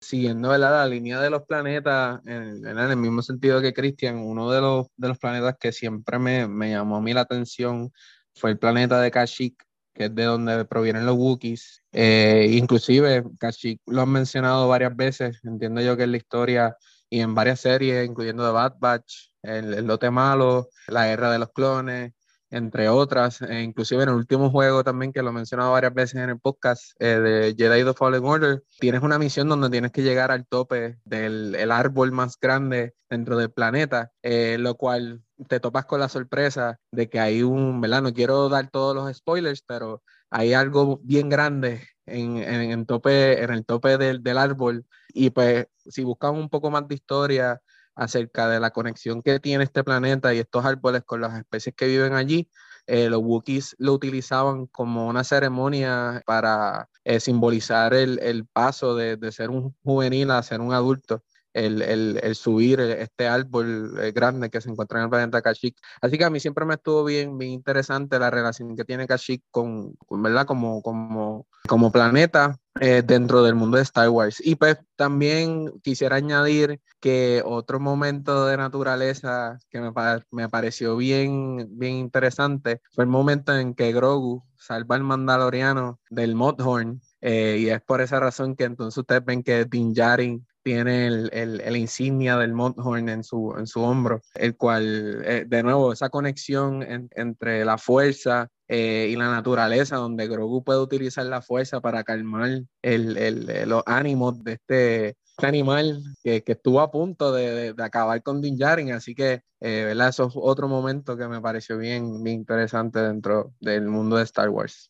[0.06, 4.62] siguiendo la línea de los planetas, en, en el mismo sentido que Christian, uno de
[4.62, 7.92] los, de los planetas que siempre me, me, llamó a mí la atención
[8.36, 9.64] fue el planeta de Kashyyyk,
[9.96, 11.82] que es de donde provienen los Wookiees.
[11.92, 16.78] Eh, inclusive, Kashyyyk lo han mencionado varias veces, entiendo yo que en la historia
[17.10, 21.40] y en varias series, incluyendo The Bad Batch, el, el Lote Malo, La Guerra de
[21.40, 22.12] los Clones,
[22.56, 26.22] entre otras, e inclusive en el último juego también que lo he mencionado varias veces
[26.22, 30.04] en el podcast eh, de Jedi The Fallen Order, tienes una misión donde tienes que
[30.04, 35.60] llegar al tope del el árbol más grande dentro del planeta, eh, lo cual te
[35.60, 38.02] topas con la sorpresa de que hay un, ¿verdad?
[38.02, 43.44] No quiero dar todos los spoilers, pero hay algo bien grande en, en, en tope,
[43.44, 47.62] en el tope del, del árbol y pues si buscamos un poco más de historia
[47.96, 51.88] acerca de la conexión que tiene este planeta y estos árboles con las especies que
[51.88, 52.50] viven allí.
[52.88, 59.18] Eh, los Wookiees lo utilizaban como una ceremonia para eh, simbolizar el, el paso de,
[59.18, 61.24] de, ser un juvenil a ser un adulto
[61.56, 65.78] el, el, el subir este árbol eh, grande que se encuentra en el planeta Kashyyyk.
[66.02, 69.44] Así que a mí siempre me estuvo bien, bien interesante la relación que tiene Kashyyyk
[69.52, 70.46] con, ¿verdad?
[70.46, 74.46] Como, como, como planeta eh, dentro del mundo de Star Wars.
[74.46, 79.92] Y pues también quisiera añadir que otro momento de naturaleza que me,
[80.32, 86.36] me pareció bien, bien interesante fue el momento en que Grogu salva al mandaloriano del
[86.36, 87.00] Mudhorn.
[87.22, 91.30] Eh, y es por esa razón que entonces ustedes ven que Din Djarin tiene el,
[91.32, 95.94] el, el, insignia del Mudhorn en su, en su hombro, el cual, eh, de nuevo,
[95.94, 101.44] esa conexión en, entre la fuerza eh, y la naturaleza, donde Grogu puede utilizar la
[101.44, 107.32] fuerza para calmar el, los ánimos de este, este animal que, que, estuvo a punto
[107.32, 110.10] de, de, de, acabar con Din Djarin, así que, eh, ¿verdad?
[110.10, 114.50] Eso es otro momento que me pareció bien, bien interesante dentro del mundo de Star
[114.50, 114.90] Wars.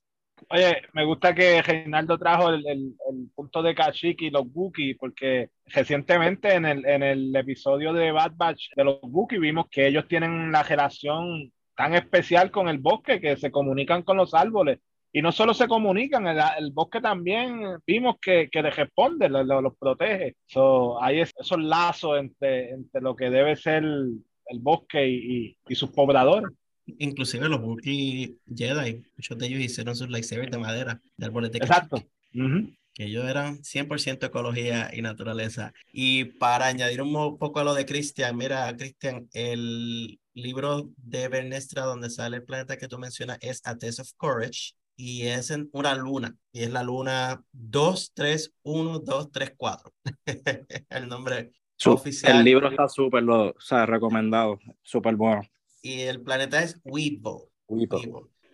[0.50, 2.96] Oye, me gusta que Reinaldo trajo el, el,
[3.34, 8.34] punto de Kashyyyk y los Wookiees, porque recientemente en el, en el episodio de Bad
[8.36, 13.20] Batch de los Wookiees vimos que ellos tienen la relación tan especial con el bosque
[13.20, 14.80] que se comunican con los árboles.
[15.12, 19.46] Y no solo se comunican, el, el bosque también vimos que, que les responde, los,
[19.48, 20.36] los protege.
[20.46, 25.58] So, hay esos lazos entre, entre lo que debe ser el, el bosque y, y,
[25.70, 26.52] y sus pobladores.
[26.86, 31.60] Inclusive los Wookiee Jedi, muchos de ellos hicieron sus lightsabers de madera, de árboles de
[31.60, 31.98] Exacto.
[32.34, 32.78] Uh -huh.
[32.94, 35.74] Que ellos eran 100% ecología y naturaleza.
[35.92, 41.84] Y para añadir un poco a lo de Christian, mira, Christian, el libro de Bernestra
[41.84, 45.70] donde sale el planeta que tú mencionas es A Test of Courage y es en
[45.74, 49.94] una luna, y es la luna 231234.
[50.90, 51.52] el nombre
[51.86, 52.38] oficial.
[52.38, 55.44] El libro está súper, o sea, recomendado, súper bueno.
[55.86, 57.52] Y el planeta es Weibo.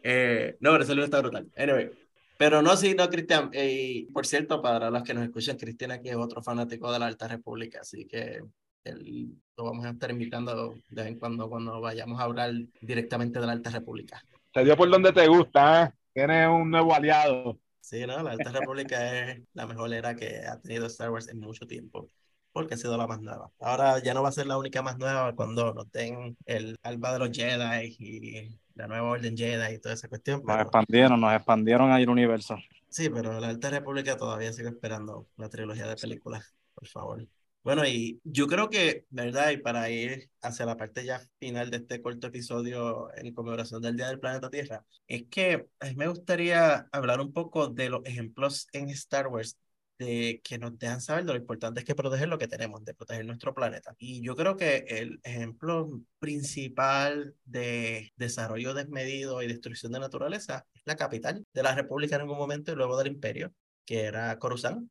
[0.04, 1.50] Eh, no, pero ese libro está brutal.
[1.56, 1.90] Anyway.
[2.38, 3.50] Pero no, sí, no, Cristian.
[3.54, 7.08] Eh, por cierto, para los que nos escuchan, Cristian aquí es otro fanático de la
[7.08, 8.42] Alta República, así que
[8.84, 13.46] lo vamos a estar invitando de vez en cuando cuando vayamos a hablar directamente de
[13.46, 14.22] la Alta República.
[14.52, 15.92] Te dio por donde te gusta, ¿eh?
[16.14, 17.58] Tienes un nuevo aliado.
[17.80, 21.40] Sí, no, la Alta República es la mejor era que ha tenido Star Wars en
[21.40, 22.10] mucho tiempo
[22.52, 23.52] porque ha sido la más nueva.
[23.60, 27.14] Ahora ya no va a ser la única más nueva cuando nos den el alba
[27.14, 30.42] de los Jedi y la nueva Orden Jedi y toda esa cuestión.
[30.46, 32.58] Nos expandieron, nos expandieron ahí el universo.
[32.90, 37.28] Sí, pero la Alta República todavía sigue esperando la trilogía de películas, por favor.
[37.64, 39.52] Bueno, y yo creo que, ¿verdad?
[39.52, 43.96] Y para ir hacia la parte ya final de este corto episodio en conmemoración del
[43.96, 48.04] Día del Planeta Tierra, es que a mí me gustaría hablar un poco de los
[48.06, 49.58] ejemplos en Star Wars
[50.02, 52.96] de que nos dejan saber de lo importante es que proteger lo que tenemos, de
[52.96, 53.94] proteger nuestro planeta.
[54.00, 60.82] Y yo creo que el ejemplo principal de desarrollo desmedido y destrucción de naturaleza es
[60.86, 63.54] la capital de la República en algún momento y luego del imperio,
[63.86, 64.90] que era Coruscant.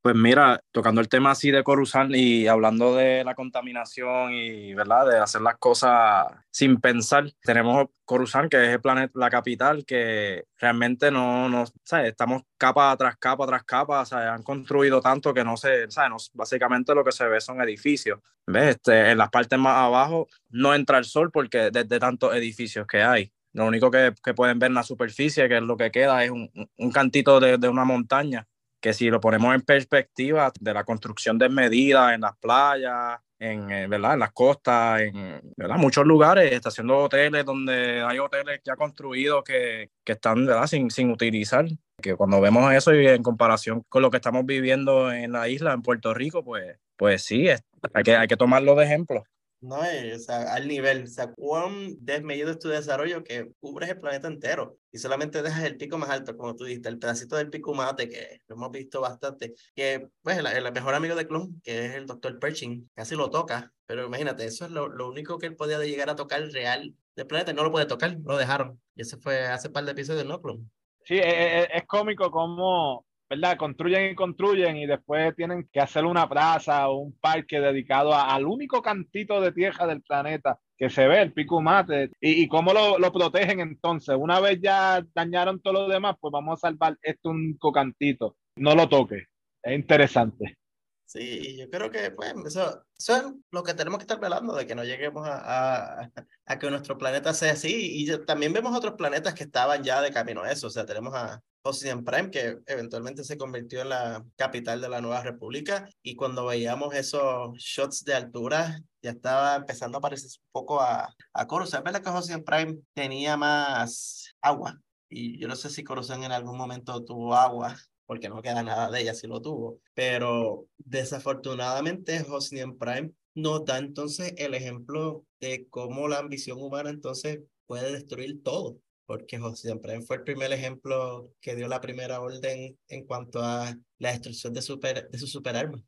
[0.00, 5.08] Pues mira, tocando el tema así de Coruscant y hablando de la contaminación y, ¿verdad?,
[5.08, 10.44] de hacer las cosas sin pensar, tenemos Coruscant, que es el planeta, la capital, que
[10.56, 12.10] realmente no, no ¿sabes?
[12.10, 14.28] Estamos capa tras capa tras capa, ¿sabes?
[14.28, 16.30] Han construido tanto que no se, ¿sabes?
[16.32, 18.20] básicamente lo que se ve son edificios.
[18.46, 18.76] ¿Ves?
[18.76, 23.02] Este, en las partes más abajo no entra el sol porque desde tantos edificios que
[23.02, 23.32] hay.
[23.52, 26.30] Lo único que, que, pueden ver en la superficie, que es lo que queda, es
[26.30, 28.46] un, un cantito de, de una montaña
[28.80, 33.86] que si lo ponemos en perspectiva de la construcción desmedida en las playas, en, eh,
[33.86, 34.14] ¿verdad?
[34.14, 35.76] en las costas, en ¿verdad?
[35.76, 40.66] muchos lugares, está haciendo hoteles donde hay hoteles ya construidos que, que están ¿verdad?
[40.66, 41.66] Sin, sin utilizar.
[42.00, 45.72] Que cuando vemos eso y en comparación con lo que estamos viviendo en la isla,
[45.72, 49.24] en Puerto Rico, pues, pues sí, hay, que, hay que tomarlo de ejemplo.
[49.60, 53.98] No, o sea, al nivel, o sea, cuán desmedido es tu desarrollo que cubres el
[53.98, 57.50] planeta entero y solamente dejas el pico más alto, como tú dijiste, el pedacito del
[57.50, 61.86] pico mate que lo hemos visto bastante, que pues el, mejor amigo de Clon, que
[61.86, 65.46] es el doctor Pershing, casi lo toca, pero imagínate, eso es lo, lo único que
[65.46, 68.80] él podía llegar a tocar real del planeta, no lo puede tocar, lo dejaron.
[68.94, 70.70] Y ese fue hace par de episodios, ¿no, Clon?
[71.04, 73.56] Sí, es, e, es, es cómico como ¿verdad?
[73.56, 78.46] Construyen y construyen y después tienen que hacer una plaza o un parque dedicado al
[78.46, 82.10] único cantito de tierra del planeta que se ve, el pico mate.
[82.20, 84.16] ¿Y, y cómo lo, lo, protegen entonces?
[84.18, 88.36] Una vez ya dañaron todo lo demás, pues vamos a salvar este único cantito.
[88.56, 89.24] No lo toque.
[89.62, 90.56] Es interesante.
[91.04, 94.66] Sí, yo creo que pues, eso, eso es lo que tenemos que estar velando, de
[94.66, 96.10] que no lleguemos a, a,
[96.46, 98.02] a que nuestro planeta sea así.
[98.02, 100.68] Y también vemos otros planetas que estaban ya de camino a eso.
[100.68, 105.00] O sea, tenemos a, Ocean Prime, que eventualmente se convirtió en la capital de la
[105.00, 105.88] nueva república.
[106.02, 111.14] Y cuando veíamos esos shots de altura, ya estaba empezando a parecerse un poco a,
[111.32, 111.84] a Coruscant.
[111.84, 114.80] ¿Verdad que Ocean Prime tenía más agua?
[115.08, 117.76] Y yo no sé si Coruscant en algún momento tuvo agua,
[118.06, 119.80] porque no queda nada de ella si lo tuvo.
[119.94, 127.40] Pero desafortunadamente Ocean Prime nos da entonces el ejemplo de cómo la ambición humana entonces
[127.66, 132.76] puede destruir todo porque José siempre fue el primer ejemplo que dio la primera orden
[132.88, 135.82] en cuanto a la destrucción de, super, de su superarma.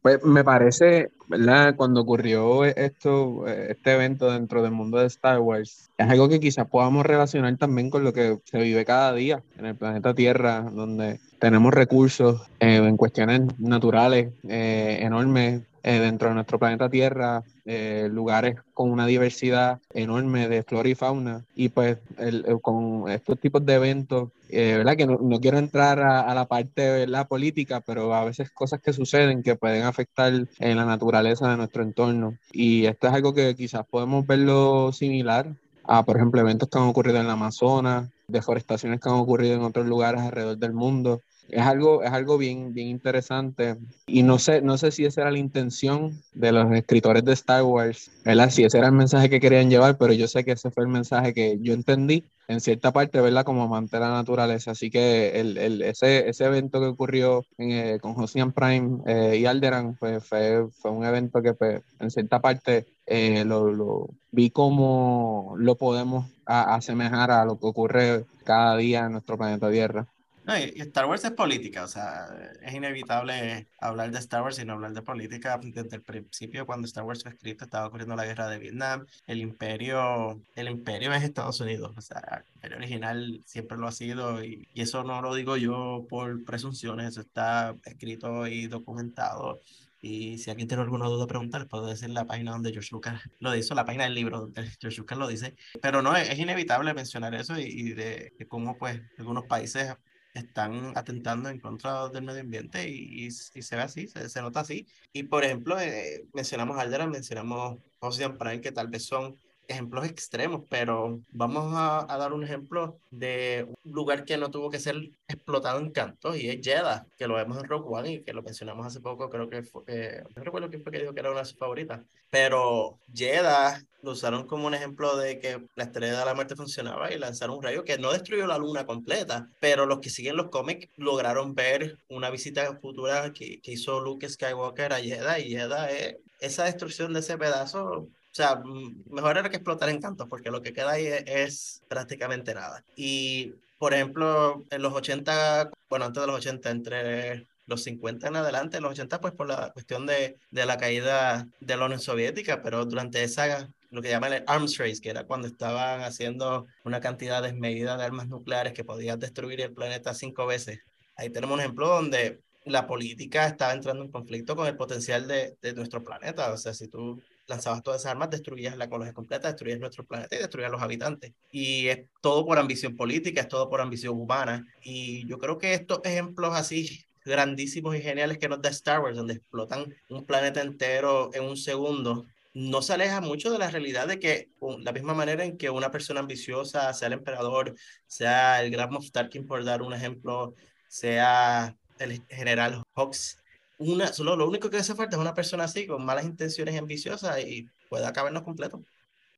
[0.00, 1.76] Pues me parece, ¿verdad?
[1.76, 6.66] Cuando ocurrió esto, este evento dentro del mundo de Star Wars, es algo que quizás
[6.68, 11.20] podamos relacionar también con lo que se vive cada día en el planeta Tierra, donde
[11.38, 18.08] tenemos recursos eh, en cuestiones naturales eh, enormes, eh, dentro de nuestro planeta Tierra, eh,
[18.10, 23.38] lugares con una diversidad enorme de flora y fauna, y pues el, el, con estos
[23.38, 24.96] tipos de eventos, eh, ¿verdad?
[24.96, 28.50] Que no, no, quiero entrar a, a la parte de la política, pero a veces
[28.50, 32.36] cosas que suceden que pueden afectar en la naturaleza de nuestro entorno.
[32.52, 35.46] Y esto es algo que quizás podemos verlo similar
[35.84, 39.62] a, por ejemplo, eventos que han ocurrido en la Amazonas, deforestaciones que han ocurrido en
[39.62, 41.22] otros lugares alrededor del mundo
[41.52, 43.76] es algo, es algo bien, bien interesante.
[44.06, 47.62] Y no sé, no sé si esa era la intención de los escritores de Star
[47.62, 48.50] Wars, ¿verdad?
[48.50, 50.88] Si ese era el mensaje que querían llevar, pero yo sé que ese fue el
[50.88, 53.44] mensaje que yo entendí en cierta parte, ¿verdad?
[53.44, 54.70] Como amante de la naturaleza.
[54.70, 59.36] Así que el, el, ese, ese evento que ocurrió en, eh, con Josian Prime eh,
[59.36, 64.08] y Alderan, pues fue, fue un evento que pues, en cierta parte eh, lo, lo,
[64.30, 69.70] vi como lo podemos a, asemejar a lo que ocurre cada día en nuestro planeta
[69.70, 70.06] Tierra.
[70.44, 72.26] No, y Star Wars es política, o sea,
[72.60, 75.58] es inevitable hablar de Star Wars y no hablar de política.
[75.62, 79.06] Desde el principio, cuando Star Wars fue escrito, estaba ocurriendo la guerra de Vietnam.
[79.26, 83.92] El imperio, el imperio es Estados Unidos, o sea, el imperio original siempre lo ha
[83.92, 89.60] sido y, y eso no lo digo yo por presunciones, eso está escrito y documentado
[90.00, 93.54] Y si alguien tiene alguna duda, preguntar, puedo decir la página donde George Lucas lo
[93.54, 95.54] hizo, la página del libro donde George Lucas lo dice.
[95.80, 99.94] Pero no, es, inevitable mencionar eso y, de, cómo pues algunos países
[100.32, 104.86] están atentando en contra del medio ambiente y, se ve así, se, se, nota así.
[105.12, 109.36] Y por ejemplo, eh, mencionamos Aldera, mencionamos Ocean Prime, que tal vez son
[109.68, 114.78] ejemplos extremos, pero vamos a, dar un ejemplo de un lugar que no tuvo que
[114.78, 114.96] ser
[115.28, 118.42] explotado en cantos y es Jeddah, que lo vemos en Rogue One y que lo
[118.42, 121.30] mencionamos hace poco, creo que fue, eh, no recuerdo quién fue que dijo que era
[121.30, 122.00] una de sus favoritas,
[122.30, 127.12] pero Jeddah lo usaron como un ejemplo de que la estrella de la muerte funcionaba
[127.12, 130.50] y lanzaron un rayo que no destruyó la luna completa, pero los que siguen los
[130.50, 135.90] cómics lograron ver una visita futura que, que hizo Luke Skywalker a Jeddah y Jeddah
[135.90, 138.62] es esa destrucción de ese pedazo o sea,
[139.10, 142.82] mejor era que explotar en cantos, porque lo que queda ahí es, prácticamente nada.
[142.96, 148.36] Y, por ejemplo, en los 80, bueno, antes de los 80, entre los 50 en
[148.36, 152.62] adelante, los 80 pues por la cuestión de, de la caída de la Unión Soviética,
[152.62, 157.00] pero durante esa, lo que llaman el arms race, que era cuando estaban haciendo una
[157.00, 160.80] cantidad desmedida de armas nucleares que podían destruir el planeta cinco veces.
[161.16, 165.58] Ahí tenemos un ejemplo donde la política estaba entrando en conflicto con el potencial de,
[165.60, 166.50] de nuestro planeta.
[166.50, 170.36] O sea, si tú lanzabas todas esas armas, destruías la colonia completa, destruías nuestro planeta
[170.36, 171.32] y destruías a los habitantes.
[171.50, 174.66] Y es todo por ambición política, es todo por ambición humana.
[174.82, 179.16] Y yo creo que estos ejemplos así grandísimos y geniales que nos da Star Wars,
[179.16, 184.06] donde explotan un planeta entero en un segundo, no se aleja mucho de la realidad
[184.06, 187.74] de que la misma manera en que una persona ambiciosa, sea el emperador,
[188.06, 190.54] sea el gran Moff Tarkin, por dar un ejemplo,
[190.88, 193.41] sea el general Hawks,
[193.82, 196.78] una, solo lo único que hace falta es una persona así, con malas intenciones y
[196.78, 198.82] ambiciosas, y puede acabarnos completo.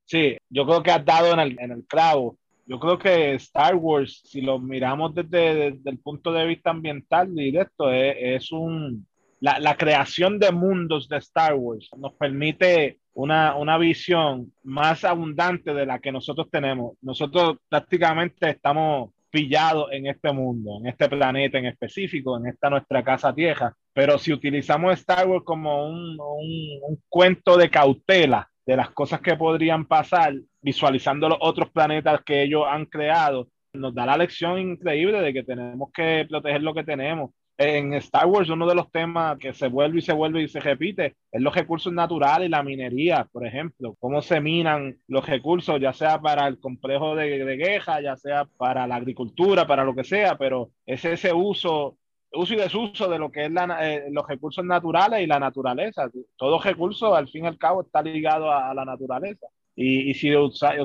[0.04, 2.38] Sí, yo creo que has dado en el, en el clavo.
[2.66, 7.90] Yo creo que Star Wars, si lo miramos desde, el punto de vista ambiental directo,
[7.90, 9.06] es, es un,
[9.40, 15.72] la, la, creación de mundos de Star Wars nos permite una, una, visión más abundante
[15.72, 16.96] de la que nosotros tenemos.
[17.02, 23.02] Nosotros prácticamente estamos pillados en este mundo, en este planeta en específico, en esta nuestra
[23.02, 23.74] casa tierra.
[23.92, 29.34] Pero si utilizamos Star Wars como un, un, cuento de cautela de las cosas que
[29.34, 35.20] podrían pasar, visualizando los otros planetas que ellos han creado, nos da la lección increíble
[35.20, 39.38] de que tenemos que proteger lo que tenemos en Star Wars uno de los temas
[39.38, 42.62] que se vuelve y se vuelve y se repite es los recursos naturales y la
[42.62, 47.58] minería, por ejemplo, cómo se minan los recursos, ya sea para el complejo de, de
[47.58, 51.96] queja, ya sea para la agricultura, para lo que sea, pero es ese uso,
[52.32, 56.10] uso y desuso de lo que es eh, los recursos naturales y la naturaleza.
[56.36, 59.46] Todo recurso, al fin y al cabo, está ligado a, la naturaleza.
[59.76, 60.30] Y, y si,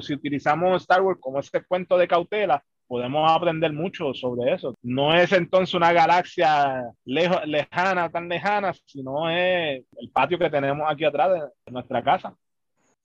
[0.01, 4.75] si utilizamos Star Wars como ese cuento de cautela, podemos aprender mucho sobre eso.
[4.81, 11.05] No es entonces una galaxia lejana, tan lejana, sino es el patio que tenemos aquí
[11.05, 12.35] atrás de, nuestra casa.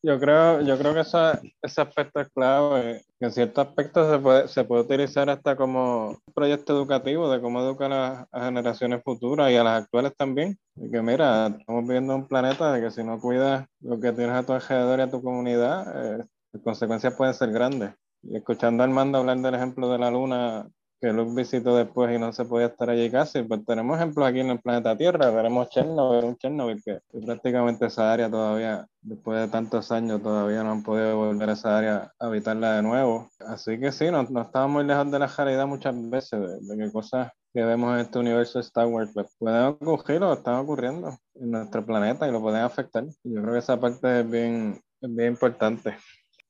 [0.03, 4.49] Yo creo, yo creo que ese aspecto es clave, que en ciertos aspectos se puede,
[4.49, 9.57] se puede utilizar hasta como proyecto educativo de cómo educar a las generaciones futuras y
[9.57, 10.59] a las actuales también.
[10.93, 14.45] Que mira, estamos viviendo un planeta de que si no cuidas lo que tienes a
[14.45, 17.95] tu alrededor y a tu comunidad, eh, las consecuencias pueden ser grandes.
[18.33, 20.68] Escuchando a Armando hablar del ejemplo de la luna,
[21.05, 24.41] que Luke visitó después y no se podía estar allí casi, pues tenemos ejemplos aquí
[24.41, 29.49] en el planeta Tierra, tenemos Chernobyl, un Chernobyl que, prácticamente esa área todavía, después de
[29.49, 33.29] tantos años, todavía no han podido volver a esa área a habitarla de nuevo.
[33.41, 36.91] Así que sí, no, no estamos muy lejos de la realidad muchas veces, de, que
[36.91, 41.18] cosas que vemos en este universo de Star Wars pues, pueden ocurrir o están ocurriendo
[41.35, 43.05] en nuestro planeta y lo pueden afectar.
[43.25, 45.97] Yo creo que esa parte es bien, es bien importante.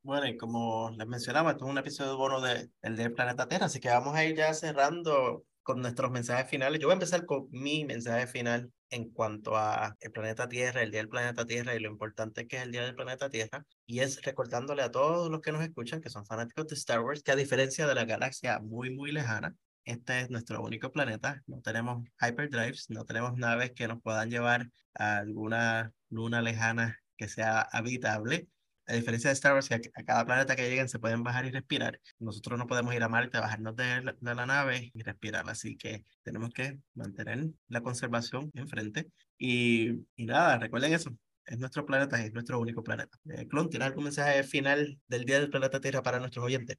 [0.04, 3.66] Bueno, y como les mencionaba, esto es un episodio bono de, el del planeta Tierra,
[3.66, 6.78] así que vamos a ir ya cerrando con nuestros mensajes finales.
[6.78, 10.90] Yo voy a empezar con mi mensaje final en cuanto a el planeta Tierra, el
[10.90, 13.64] Día del Planeta Tierra y lo importante que es el Día del Planeta Tierra.
[13.86, 17.22] Y es recordándole a todos los que nos escuchan, que son fanáticos de Star Wars,
[17.22, 21.42] que a diferencia de la galaxia muy, muy lejana, este es nuestro único planeta.
[21.46, 27.28] No tenemos hyperdrives, no tenemos naves que nos puedan llevar a alguna luna lejana que
[27.28, 28.48] sea habitable
[28.86, 31.50] a diferencia de Star Wars, que a, cada planeta que lleguen se pueden bajar y
[31.50, 35.48] respirar, nosotros no podemos ir a Marte, bajarnos de la, de la nave y respirar.
[35.48, 39.08] Así que tenemos que mantener la conservación enfrente.
[39.38, 41.10] Y, y nada, recuerden eso.
[41.46, 43.18] Es nuestro planeta es nuestro único planeta.
[43.30, 46.78] Eh, Clon, ¿tienes algún mensaje final del Día del Planeta Tierra para nuestros oyentes?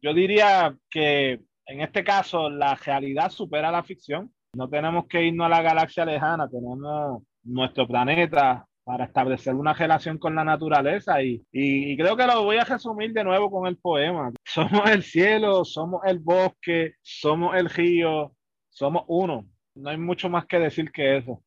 [0.00, 4.32] Yo diría que en este caso la realidad supera la ficción.
[4.54, 10.18] No tenemos que irnos a la galaxia lejana, tenemos nuestro planeta, para establecer una relación
[10.18, 13.78] con la naturaleza y, y, creo que lo voy a resumir de nuevo con el
[13.78, 14.30] poema.
[14.44, 18.34] Somos el cielo, somos el bosque, somos el río,
[18.68, 19.46] somos uno.
[19.74, 21.42] No hay mucho más que decir que eso.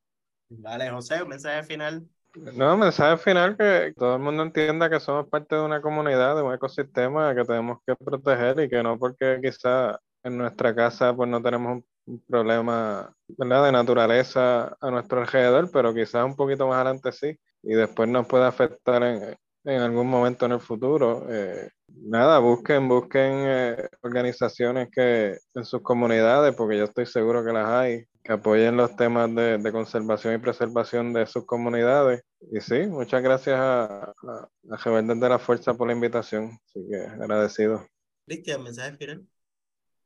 [0.49, 2.07] Vale, José, un mensaje final.
[2.35, 6.41] No, mensaje final que todo el mundo entienda que somos parte de una comunidad, de
[6.41, 11.29] un ecosistema que tenemos que proteger y que no porque quizá en nuestra casa pues
[11.29, 11.85] no tenemos un
[12.27, 13.65] problema ¿verdad?
[13.65, 18.27] de naturaleza a nuestro alrededor, pero quizás un poquito más adelante sí, y después nos
[18.27, 19.35] puede afectar en,
[19.65, 21.25] en algún momento en el futuro.
[21.29, 27.51] Eh, nada, busquen, busquen eh, organizaciones que en sus comunidades, porque yo estoy seguro que
[27.51, 32.23] las hay, que apoyen los temas de, de conservación y preservación de sus comunidades.
[32.51, 36.57] Y sí, muchas gracias a, a, a de la Fuerza por la invitación.
[36.65, 37.85] Así que agradecido.
[38.25, 39.27] Cristian, mensaje final.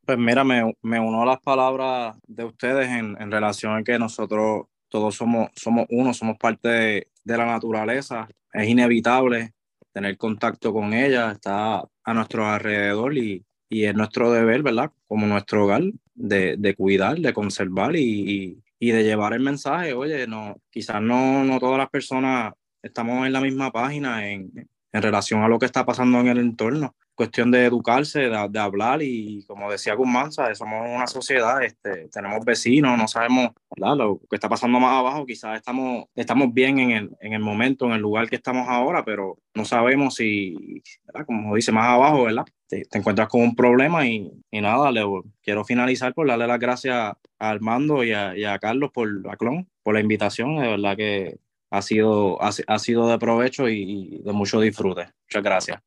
[0.05, 3.99] Pues mira, me, me uno a las palabras de ustedes en, en relación a que
[3.99, 9.53] nosotros todos somos, somos uno, somos parte de, de la naturaleza es inevitable
[9.93, 14.91] tener contacto con ella, está a nuestro alrededor y, y es nuestro deber, ¿verdad?
[15.07, 15.83] Como nuestro hogar,
[16.13, 19.93] de, de cuidar, de conservar y, y, de llevar el mensaje.
[19.93, 25.01] Oye, no, quizás no, no todas las personas estamos en la misma página en, en
[25.01, 29.43] relación a lo que está pasando en el entorno, cuestión de educarse, de, hablar y
[29.45, 34.79] como decía Guzmán, somos una sociedad, este, tenemos vecinos, no sabemos lo que está pasando
[34.79, 38.37] más abajo, quizás estamos, estamos bien en el, en el momento, en el lugar que
[38.37, 40.81] estamos ahora, pero no sabemos si,
[41.25, 42.45] como dice más abajo, ¿verdad?
[42.67, 45.03] Te, encuentras con un problema y, y nada, le,
[45.41, 49.67] quiero finalizar por darle las gracias a Armando y a, a Carlos por la clon,
[49.83, 51.37] por la invitación, de verdad que
[51.71, 55.09] ha sido, ha, ha sido de provecho y, de mucho disfrute.
[55.27, 55.81] Muchas gracias.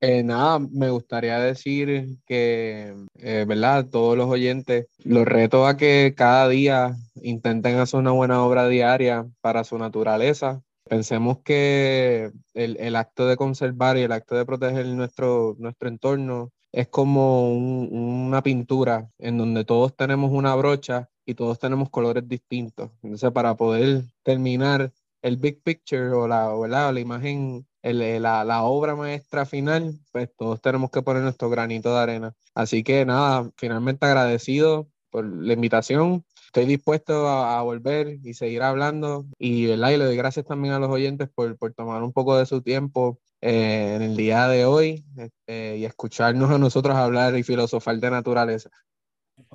[0.00, 3.86] Eh, nada, me gustaría decir que, eh, ¿verdad?
[3.90, 9.26] Todos los oyentes, los reto a que cada día intenten hacer una buena obra diaria
[9.40, 10.62] para su naturaleza.
[10.84, 16.50] Pensemos que el, el acto de conservar y el acto de proteger nuestro, nuestro entorno
[16.72, 22.28] es como un, una pintura en donde todos tenemos una brocha y todos tenemos colores
[22.28, 22.90] distintos.
[23.02, 24.92] Entonces, para poder terminar
[25.22, 29.94] el big picture o la, o la, la imagen el, la, la, obra maestra final,
[30.12, 32.34] pues todos tenemos que poner nuestro granito de arena.
[32.54, 36.24] Así que nada, finalmente agradecido por la invitación.
[36.46, 39.26] Estoy dispuesto a, a volver y seguir hablando.
[39.38, 39.90] Y, ¿verdad?
[39.90, 42.62] y le doy gracias también a los oyentes por, por tomar un poco de su
[42.62, 45.04] tiempo eh, en el día de hoy
[45.46, 48.70] eh, y escucharnos a nosotros hablar y filosofar de naturaleza.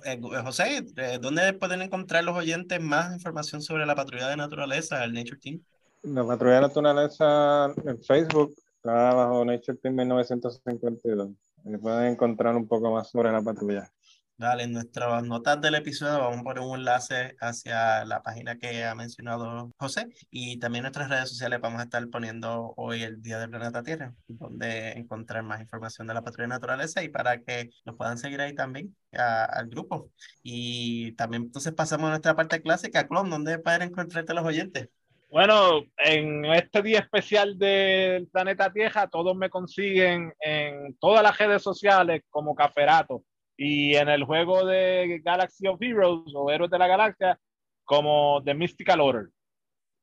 [0.06, 0.86] Eh, José,
[1.20, 5.64] ¿dónde pueden encontrar los oyentes más información sobre la patrulla de naturaleza, el Nature Team?
[6.04, 11.30] La patrulla naturaleza en Facebook está bajo Nature Team 1952.
[11.64, 13.92] Ahí pueden encontrar un poco más sobre la patrulla.
[14.36, 18.84] Dale, en nuestras notas del episodio vamos a poner un enlace hacia la página que
[18.84, 23.38] ha mencionado José y también nuestras redes sociales vamos a estar poniendo hoy el Día
[23.38, 27.96] del Planeta Tierra, donde encontrar más información de la patrulla naturaleza y para que nos
[27.96, 30.10] puedan seguir ahí también a, al grupo.
[30.42, 34.90] Y también entonces pasamos a nuestra parte clásica, Clon, ¿dónde pueden encontrarte los oyentes?
[35.32, 41.64] Bueno, en este día especial del planeta Tierra, todos me consiguen en todas las redes
[41.64, 43.24] sociales como Caferato
[43.56, 47.40] y en el juego de Galaxy of Heroes o Héroes de la Galaxia
[47.86, 49.30] como The Mystical Order.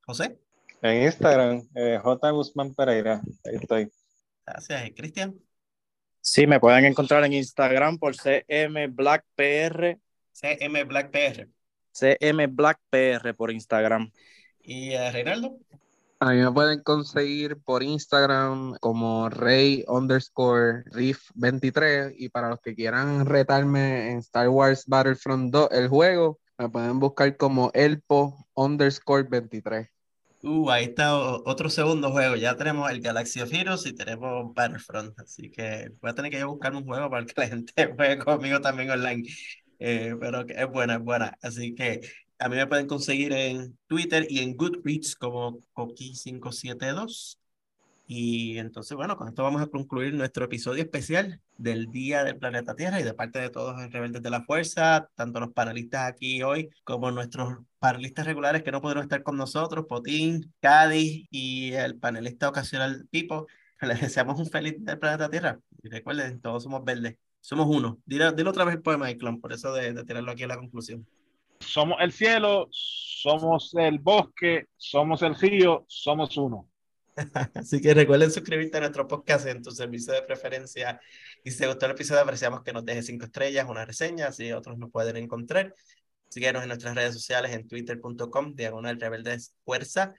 [0.06, 0.38] José.
[0.80, 2.30] En Instagram, eh, J.
[2.30, 3.20] Guzmán Pereira.
[3.44, 3.90] Ahí estoy.
[4.46, 4.90] Gracias.
[4.96, 5.34] Cristian?
[6.22, 9.98] Sí, me pueden encontrar en Instagram por CM Black PR.
[10.32, 11.46] CM Black PR.
[11.92, 14.10] CM Black PR por Instagram.
[14.68, 15.58] ¿Y uh, Reinaldo?
[16.20, 22.60] A mí me pueden conseguir por Instagram como rey underscore riff 23 y para los
[22.60, 28.46] que quieran retarme en Star Wars Battlefront 2, el juego, me pueden buscar como elpo
[28.52, 29.88] underscore 23.
[30.42, 32.36] Uh, ahí está otro segundo juego.
[32.36, 35.18] Ya tenemos el Galaxy of Heroes y tenemos Battlefront.
[35.18, 38.60] Así que voy a tener que buscar un juego para que la gente juegue conmigo
[38.60, 39.26] también online.
[39.78, 41.38] Eh, pero es buena, es buena.
[41.40, 42.02] Así que
[42.38, 47.38] a mí me pueden conseguir en Twitter y en Goodreads como Coqui572.
[48.06, 52.74] Y entonces, bueno, con esto vamos a concluir nuestro episodio especial del Día del Planeta
[52.74, 56.42] Tierra y de parte de todos los rebeldes de la fuerza, tanto los panelistas aquí
[56.42, 61.98] hoy como nuestros panelistas regulares que no pudieron estar con nosotros, Potín, Cádiz y el
[61.98, 63.46] panelista ocasional Pipo.
[63.82, 65.60] Les deseamos un feliz Día del Planeta Tierra.
[65.82, 67.16] Y recuerden, todos somos verdes.
[67.40, 68.00] Somos uno.
[68.06, 70.56] Dilo, dilo otra vez el poema, Clon, por eso de, de tirarlo aquí a la
[70.56, 71.06] conclusión
[71.60, 76.68] somos el cielo, somos el bosque, somos el río, somos uno.
[77.54, 81.00] Así que recuerden suscribirte a nuestro podcast en tu servicio de preferencia.
[81.44, 84.52] Y si te gustó el episodio, apreciamos que nos dejes cinco estrellas, una reseña, así
[84.52, 85.74] otros nos pueden encontrar.
[86.28, 90.14] Síguenos en nuestras redes sociales en twitter.com, diagonal rebeldes fuerza.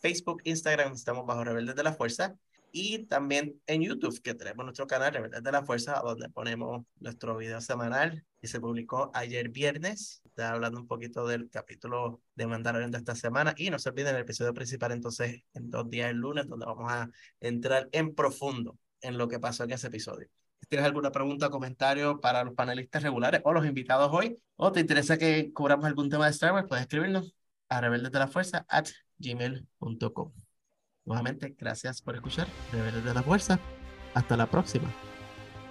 [0.00, 2.34] Facebook, Instagram, estamos bajo rebeldes de la fuerza.
[2.72, 7.36] Y también en YouTube, que tenemos nuestro canal Rebeldes de la Fuerza, donde ponemos nuestro
[7.36, 10.22] video semanal y se publicó ayer viernes.
[10.24, 14.14] Está hablando un poquito del capítulo de Mandalorian de esta semana y no se olviden
[14.14, 17.10] el episodio principal entonces en dos días el lunes, donde vamos a
[17.40, 20.28] entrar en profundo en lo que pasó en ese episodio.
[20.68, 24.38] ¿Tienes alguna pregunta o comentario para los panelistas regulares o los invitados hoy?
[24.56, 26.66] ¿O te interesa que cubramos algún tema de Star Wars?
[26.68, 27.34] Puedes escribirnos
[27.68, 30.49] a rebeldes de la fuerza at gmail.com.
[31.04, 33.58] Nuevamente, gracias por escuchar Rebeldes de la Fuerza.
[34.14, 34.88] Hasta la próxima.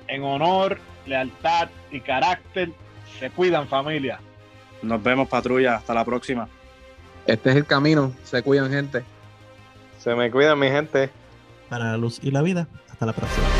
[0.07, 2.71] En honor, lealtad y carácter,
[3.19, 4.19] se cuidan familia.
[4.81, 5.75] Nos vemos, patrulla.
[5.75, 6.47] Hasta la próxima.
[7.27, 8.13] Este es el camino.
[8.23, 9.03] Se cuidan, gente.
[9.99, 11.09] Se me cuidan, mi gente.
[11.69, 12.67] Para la luz y la vida.
[12.89, 13.58] Hasta la próxima.